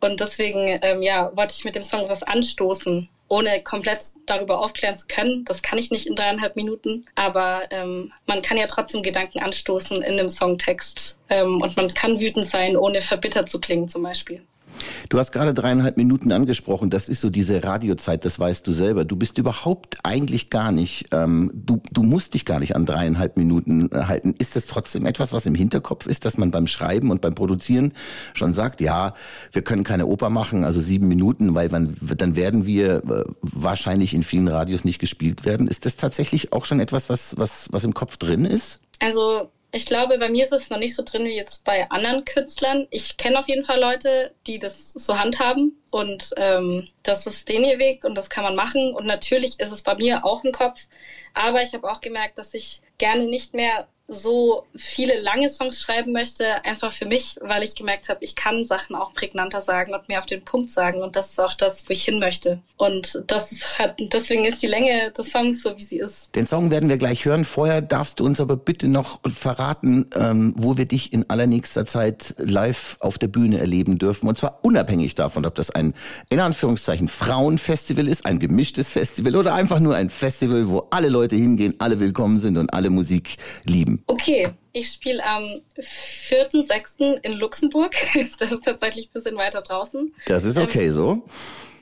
Und 0.00 0.20
deswegen, 0.20 0.80
ähm, 0.82 1.02
ja, 1.02 1.30
wollte 1.36 1.54
ich 1.56 1.64
mit 1.64 1.76
dem 1.76 1.82
Song 1.82 2.08
was 2.08 2.22
anstoßen, 2.24 3.08
ohne 3.28 3.62
komplett 3.62 4.02
darüber 4.26 4.60
aufklären 4.60 4.96
zu 4.96 5.06
können. 5.06 5.44
Das 5.44 5.62
kann 5.62 5.78
ich 5.78 5.90
nicht 5.90 6.06
in 6.06 6.16
dreieinhalb 6.16 6.56
Minuten. 6.56 7.06
Aber 7.14 7.70
ähm, 7.70 8.12
man 8.26 8.42
kann 8.42 8.58
ja 8.58 8.66
trotzdem 8.66 9.02
Gedanken 9.02 9.38
anstoßen 9.38 10.02
in 10.02 10.16
dem 10.16 10.28
Songtext. 10.28 11.18
Ähm, 11.30 11.62
und 11.62 11.76
man 11.76 11.94
kann 11.94 12.20
wütend 12.20 12.46
sein, 12.46 12.76
ohne 12.76 13.00
verbittert 13.00 13.48
zu 13.48 13.60
klingen 13.60 13.88
zum 13.88 14.02
Beispiel. 14.02 14.44
Du 15.08 15.18
hast 15.18 15.32
gerade 15.32 15.54
dreieinhalb 15.54 15.96
Minuten 15.96 16.32
angesprochen. 16.32 16.90
Das 16.90 17.08
ist 17.08 17.20
so 17.20 17.30
diese 17.30 17.62
Radiozeit, 17.62 18.24
das 18.24 18.38
weißt 18.38 18.66
du 18.66 18.72
selber. 18.72 19.04
Du 19.04 19.16
bist 19.16 19.38
überhaupt 19.38 19.98
eigentlich 20.02 20.50
gar 20.50 20.72
nicht, 20.72 21.06
ähm, 21.12 21.50
du, 21.54 21.80
du 21.92 22.02
musst 22.02 22.34
dich 22.34 22.44
gar 22.44 22.60
nicht 22.60 22.76
an 22.76 22.86
dreieinhalb 22.86 23.36
Minuten 23.36 23.90
äh, 23.92 24.04
halten. 24.04 24.34
Ist 24.38 24.56
das 24.56 24.66
trotzdem 24.66 25.06
etwas, 25.06 25.32
was 25.32 25.46
im 25.46 25.54
Hinterkopf 25.54 26.06
ist, 26.06 26.24
dass 26.24 26.38
man 26.38 26.50
beim 26.50 26.66
Schreiben 26.66 27.10
und 27.10 27.20
beim 27.20 27.34
Produzieren 27.34 27.92
schon 28.34 28.54
sagt, 28.54 28.80
ja, 28.80 29.14
wir 29.52 29.62
können 29.62 29.84
keine 29.84 30.06
Oper 30.06 30.30
machen, 30.30 30.64
also 30.64 30.80
sieben 30.80 31.08
Minuten, 31.08 31.54
weil 31.54 31.68
man, 31.68 31.96
dann 32.00 32.36
werden 32.36 32.66
wir 32.66 32.96
äh, 33.04 33.24
wahrscheinlich 33.40 34.14
in 34.14 34.22
vielen 34.22 34.48
Radios 34.48 34.84
nicht 34.84 34.98
gespielt 34.98 35.44
werden. 35.44 35.68
Ist 35.68 35.86
das 35.86 35.96
tatsächlich 35.96 36.52
auch 36.52 36.64
schon 36.64 36.80
etwas, 36.80 37.08
was, 37.08 37.36
was, 37.38 37.68
was 37.70 37.84
im 37.84 37.94
Kopf 37.94 38.16
drin 38.16 38.44
ist? 38.44 38.80
Also 39.00 39.50
Ich 39.74 39.86
glaube, 39.86 40.18
bei 40.18 40.28
mir 40.28 40.44
ist 40.44 40.52
es 40.52 40.68
noch 40.68 40.76
nicht 40.76 40.94
so 40.94 41.02
drin 41.02 41.24
wie 41.24 41.34
jetzt 41.34 41.64
bei 41.64 41.88
anderen 41.90 42.26
Künstlern. 42.26 42.86
Ich 42.90 43.16
kenne 43.16 43.38
auf 43.38 43.48
jeden 43.48 43.64
Fall 43.64 43.80
Leute, 43.80 44.34
die 44.46 44.58
das 44.58 44.92
so 44.92 45.18
handhaben 45.18 45.82
und 45.90 46.34
ähm, 46.36 46.88
das 47.02 47.26
ist 47.26 47.48
den 47.48 47.64
ihr 47.64 47.78
Weg 47.78 48.04
und 48.04 48.14
das 48.14 48.28
kann 48.28 48.44
man 48.44 48.54
machen. 48.54 48.92
Und 48.92 49.06
natürlich 49.06 49.58
ist 49.58 49.72
es 49.72 49.82
bei 49.82 49.94
mir 49.94 50.26
auch 50.26 50.44
im 50.44 50.52
Kopf. 50.52 50.86
Aber 51.32 51.62
ich 51.62 51.72
habe 51.72 51.90
auch 51.90 52.02
gemerkt, 52.02 52.38
dass 52.38 52.52
ich 52.52 52.82
gerne 52.98 53.24
nicht 53.24 53.54
mehr 53.54 53.88
so 54.12 54.64
viele 54.74 55.20
lange 55.20 55.48
Songs 55.48 55.80
schreiben 55.80 56.12
möchte, 56.12 56.64
einfach 56.64 56.92
für 56.92 57.06
mich, 57.06 57.36
weil 57.40 57.62
ich 57.62 57.74
gemerkt 57.74 58.08
habe, 58.08 58.22
ich 58.22 58.36
kann 58.36 58.64
Sachen 58.64 58.94
auch 58.94 59.14
prägnanter 59.14 59.60
sagen 59.60 59.94
und 59.94 60.08
mehr 60.08 60.18
auf 60.18 60.26
den 60.26 60.44
Punkt 60.44 60.70
sagen. 60.70 61.02
Und 61.02 61.16
das 61.16 61.30
ist 61.30 61.42
auch 61.42 61.54
das, 61.54 61.88
wo 61.88 61.92
ich 61.92 62.04
hin 62.04 62.18
möchte. 62.18 62.60
Und 62.76 63.22
das 63.26 63.78
halt, 63.78 63.94
deswegen 64.12 64.44
ist 64.44 64.62
die 64.62 64.66
Länge 64.66 65.10
des 65.16 65.30
Songs 65.30 65.62
so, 65.62 65.76
wie 65.76 65.82
sie 65.82 65.98
ist. 65.98 66.34
Den 66.34 66.46
Song 66.46 66.70
werden 66.70 66.88
wir 66.88 66.98
gleich 66.98 67.24
hören. 67.24 67.44
Vorher 67.44 67.80
darfst 67.80 68.20
du 68.20 68.24
uns 68.24 68.40
aber 68.40 68.56
bitte 68.56 68.88
noch 68.88 69.20
verraten, 69.26 70.10
ähm, 70.14 70.54
wo 70.56 70.76
wir 70.76 70.86
dich 70.86 71.12
in 71.12 71.28
allernächster 71.30 71.86
Zeit 71.86 72.34
live 72.38 72.96
auf 73.00 73.18
der 73.18 73.28
Bühne 73.28 73.58
erleben 73.58 73.98
dürfen. 73.98 74.28
Und 74.28 74.38
zwar 74.38 74.58
unabhängig 74.62 75.14
davon, 75.14 75.46
ob 75.46 75.54
das 75.54 75.70
ein, 75.70 75.94
in 76.28 76.40
Anführungszeichen, 76.40 77.08
Frauenfestival 77.08 78.08
ist, 78.08 78.26
ein 78.26 78.38
gemischtes 78.38 78.90
Festival 78.90 79.36
oder 79.36 79.54
einfach 79.54 79.80
nur 79.80 79.94
ein 79.94 80.10
Festival, 80.10 80.68
wo 80.68 80.86
alle 80.90 81.08
Leute 81.08 81.36
hingehen, 81.36 81.74
alle 81.78 82.00
willkommen 82.00 82.38
sind 82.38 82.56
und 82.58 82.72
alle 82.74 82.90
Musik 82.90 83.36
lieben. 83.64 84.01
Okay, 84.06 84.48
ich 84.72 84.90
spiele 84.90 85.24
am 85.24 85.60
4.6. 85.78 87.20
in 87.22 87.32
Luxemburg. 87.34 87.94
Das 88.38 88.52
ist 88.52 88.64
tatsächlich 88.64 89.08
ein 89.08 89.12
bisschen 89.12 89.36
weiter 89.36 89.62
draußen. 89.62 90.14
Das 90.26 90.44
ist 90.44 90.58
okay 90.58 90.86
ähm, 90.86 90.92
so. 90.92 91.22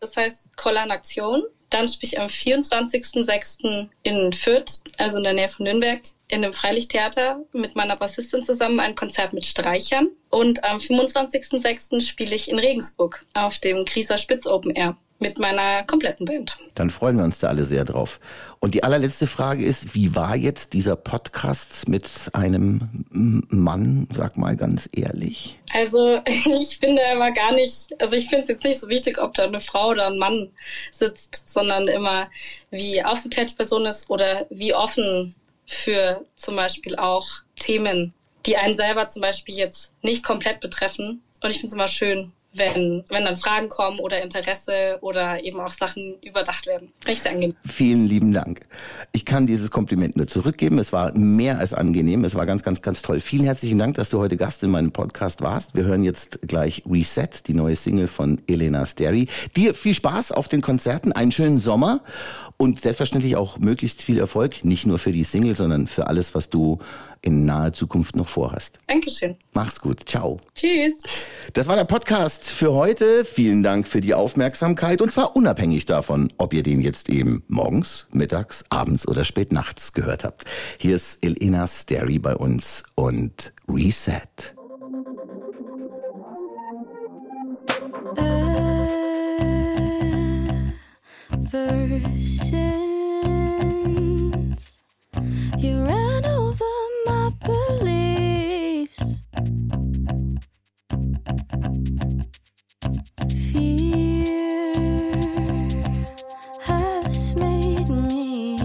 Das 0.01 0.17
heißt 0.17 0.57
Koller 0.57 0.85
in 0.85 0.91
Aktion. 0.91 1.43
Dann 1.71 1.89
spiele 1.89 2.13
ich 2.13 2.21
am 2.21 2.27
24.06. 2.27 3.89
in 4.03 4.33
Fürth, 4.33 4.81
also 4.99 5.19
in 5.19 5.25
der 5.25 5.35
Nähe 5.35 5.49
von 5.49 5.65
Nürnberg, 5.65 6.01
in 6.29 6.43
dem 6.43 6.53
Freilichttheater 6.53 7.45
mit 7.53 7.77
meiner 7.77 7.97
Bassistin 7.97 8.45
zusammen 8.45 8.81
ein 8.81 8.97
Konzert 8.97 9.33
mit 9.33 9.47
Streichern. 9.47 10.09
Und 10.31 10.65
am 10.65 10.79
25.06. 10.79 12.01
spiele 12.01 12.35
ich 12.35 12.51
in 12.51 12.59
Regensburg 12.59 13.25
auf 13.35 13.59
dem 13.59 13.85
Krieser 13.85 14.19
Spitz 14.19 14.47
Open 14.47 14.75
Air 14.75 14.97
mit 15.21 15.39
meiner 15.39 15.85
kompletten 15.85 16.25
Band. 16.25 16.57
Dann 16.75 16.91
freuen 16.91 17.17
wir 17.17 17.25
uns 17.25 17.39
da 17.39 17.49
alle 17.49 17.65
sehr 17.65 17.85
drauf. 17.85 18.21
Und 18.59 18.75
die 18.75 18.83
allerletzte 18.83 19.27
Frage 19.27 19.65
ist, 19.65 19.95
wie 19.95 20.15
war 20.15 20.35
jetzt 20.35 20.73
dieser 20.73 20.97
Podcast 20.97 21.89
mit 21.89 22.09
einem 22.33 23.05
Mann, 23.11 24.09
sag 24.13 24.37
mal 24.37 24.57
ganz 24.57 24.89
ehrlich? 24.93 25.59
Also 25.73 26.21
ich 26.27 26.79
finde 26.79 27.03
immer 27.13 27.31
gar 27.33 27.53
nicht, 27.53 27.89
also 28.01 28.15
ich 28.15 28.29
finde 28.29 28.43
es 28.43 28.49
jetzt 28.49 28.65
nicht 28.65 28.81
so 28.81 28.89
wichtig, 28.89 29.19
ob 29.19 29.35
da 29.35 29.45
eine 29.45 29.61
Frau 29.61 29.89
oder 29.89 30.07
ein 30.07 30.19
Mann 30.19 30.51
sitzt, 30.91 31.43
sondern 31.47 31.87
immer, 31.89 32.29
wie 32.71 33.05
aufgeklärt 33.05 33.51
die 33.51 33.57
Person 33.57 33.87
ist 33.87 34.09
oder 34.11 34.47
wie 34.51 34.75
offen 34.75 35.35
für 35.67 36.25
zum 36.35 36.57
Beispiel 36.57 36.97
auch 36.97 37.27
Themen, 37.57 38.13
die 38.47 38.57
einen 38.57 38.75
selber 38.75 39.07
zum 39.07 39.23
Beispiel 39.23 39.55
jetzt 39.55 39.93
nicht 40.03 40.25
komplett 40.25 40.61
betreffen. 40.61 41.23
Und 41.43 41.51
ich 41.51 41.57
finde 41.57 41.69
es 41.69 41.75
immer 41.75 41.89
schön, 41.89 42.33
wenn, 42.53 43.05
wenn 43.09 43.25
dann 43.25 43.37
Fragen 43.37 43.69
kommen 43.69 44.01
oder 44.01 44.23
Interesse 44.23 44.99
oder 45.01 45.43
eben 45.43 45.61
auch 45.61 45.73
Sachen 45.73 46.17
überdacht 46.23 46.67
werden. 46.67 46.93
Recht 47.07 47.27
angenehm. 47.27 47.55
Vielen 47.67 48.07
lieben 48.07 48.33
Dank. 48.33 48.67
Ich 49.13 49.25
kann 49.25 49.47
dieses 49.47 49.71
Kompliment 49.71 50.17
nur 50.17 50.27
zurückgeben. 50.27 50.79
Es 50.79 50.93
war 50.93 51.17
mehr 51.17 51.59
als 51.59 51.75
angenehm. 51.75 52.25
Es 52.25 52.35
war 52.35 52.47
ganz, 52.47 52.63
ganz, 52.63 52.83
ganz 52.83 53.03
toll. 53.03 53.21
Vielen 53.21 53.45
herzlichen 53.45 53.79
Dank, 53.79 53.97
dass 53.97 54.09
du 54.09 54.19
heute 54.19 54.37
Gast 54.37 54.63
in 54.63 54.71
meinem 54.71 54.93
Podcast 54.93 55.43
warst. 55.43 55.75
Wir 55.75 55.85
hören 55.85 56.03
jetzt 56.03 56.41
gleich 56.43 56.83
Reset, 56.91 57.29
die 57.47 57.55
neue 57.55 57.77
Single 57.77 58.09
von 58.09 58.41
Elena 58.49 58.85
Steri. 58.85 59.29
Dir 59.57 59.75
viel 59.75 59.95
Spaß 59.95 60.33
auf 60.33 60.49
den 60.49 60.61
Konzerten, 60.61 61.13
einen 61.13 61.33
schönen 61.33 61.61
Sommer 61.61 62.01
und 62.61 62.79
selbstverständlich 62.79 63.37
auch 63.37 63.59
möglichst 63.59 64.03
viel 64.03 64.19
Erfolg, 64.19 64.67
nicht 64.67 64.85
nur 64.85 64.99
für 64.99 65.13
die 65.13 65.25
Single, 65.25 65.57
sondern 65.57 65.87
für 65.87 66.09
alles, 66.09 66.35
was 66.35 66.51
du 66.51 66.79
in 67.23 67.47
naher 67.47 67.73
Zukunft 67.73 68.17
noch 68.17 68.29
vorhast. 68.29 68.79
Dankeschön. 68.87 69.37
Mach's 69.55 69.81
gut. 69.81 70.07
Ciao. 70.07 70.37
Tschüss. 70.55 71.03
Das 71.55 71.69
war 71.69 71.77
der 71.77 71.85
Podcast 71.85 72.45
für 72.51 72.75
heute. 72.75 73.25
Vielen 73.25 73.63
Dank 73.63 73.89
für 73.89 74.03
die 74.03 74.13
Aufmerksamkeit 74.13 75.01
und 75.01 75.11
zwar 75.11 75.37
unabhängig 75.37 75.87
davon, 75.87 76.31
ob 76.37 76.53
ihr 76.53 76.63
den 76.63 76.83
jetzt 76.83 77.09
eben 77.09 77.43
morgens, 77.49 78.09
mittags, 78.13 78.63
abends 78.69 79.09
oder 79.09 79.25
spät 79.25 79.53
nachts 79.53 79.95
gehört 79.95 80.25
habt. 80.25 80.45
Hier 80.77 80.97
ist 80.97 81.25
Elena 81.25 81.67
Steri 81.67 82.19
bei 82.19 82.37
uns 82.37 82.85
und 82.95 83.55
Reset. 83.69 84.55
Versions. 91.51 92.79
You 95.59 95.85
ran 95.85 96.25
over 96.25 96.65
my 97.07 97.33
beliefs. 97.45 99.25
Fear 103.51 104.77
has 106.61 107.35
made 107.35 107.89
me 107.89 108.57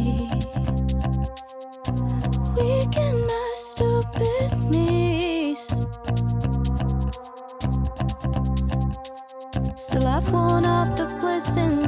weak 2.56 2.98
in 2.98 3.15
my 3.26 3.54
stupid 3.56 4.54
knees. 4.69 5.86
Still, 9.76 10.08
I've 10.08 10.32
worn 10.32 10.65
up 10.65 10.95
the 10.95 11.06
my 11.19 11.85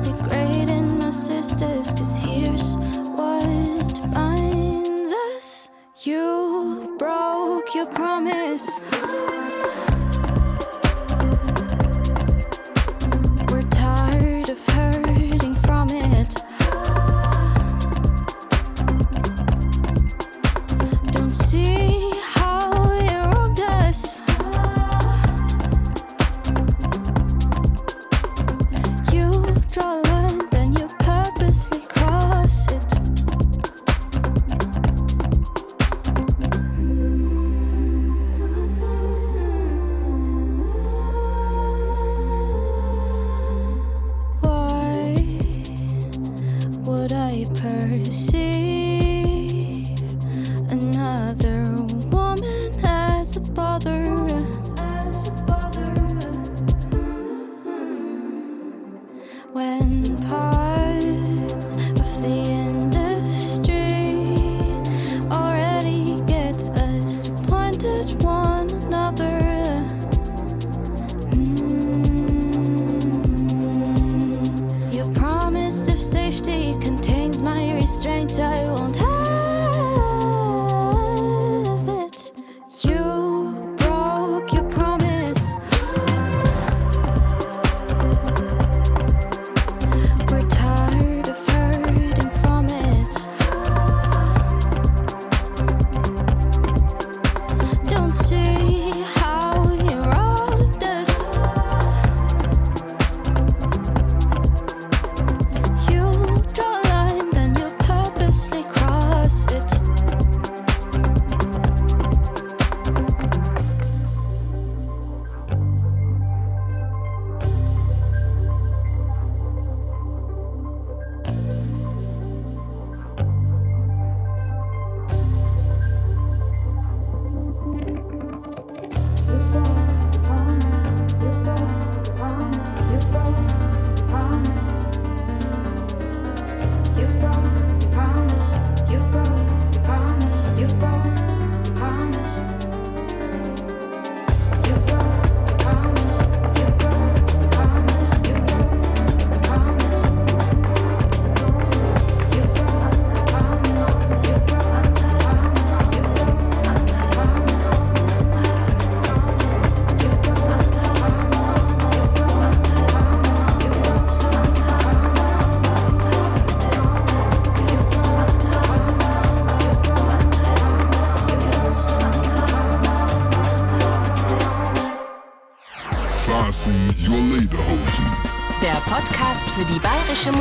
Cause 1.50 2.18
here's 2.18 2.76
what 3.16 4.12
binds 4.14 5.14
us 5.14 5.70
you 6.00 6.94
broke 7.00 7.74
your 7.74 7.86
promise. 7.86 8.77
reaper. 47.50 48.87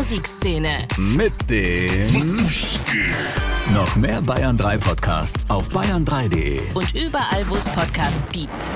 Musikszene. 0.09 0.87
Mit 0.99 1.33
dem 1.51 2.37
noch 3.75 3.97
mehr 3.97 4.23
Bayern 4.23 4.57
3 4.57 4.79
Podcasts 4.79 5.51
auf 5.51 5.69
bayern3.de. 5.71 6.61
Und 6.75 6.95
überall, 6.95 7.45
wo 7.49 7.57
es 7.57 7.65
Podcasts 7.65 8.31
gibt. 8.31 8.71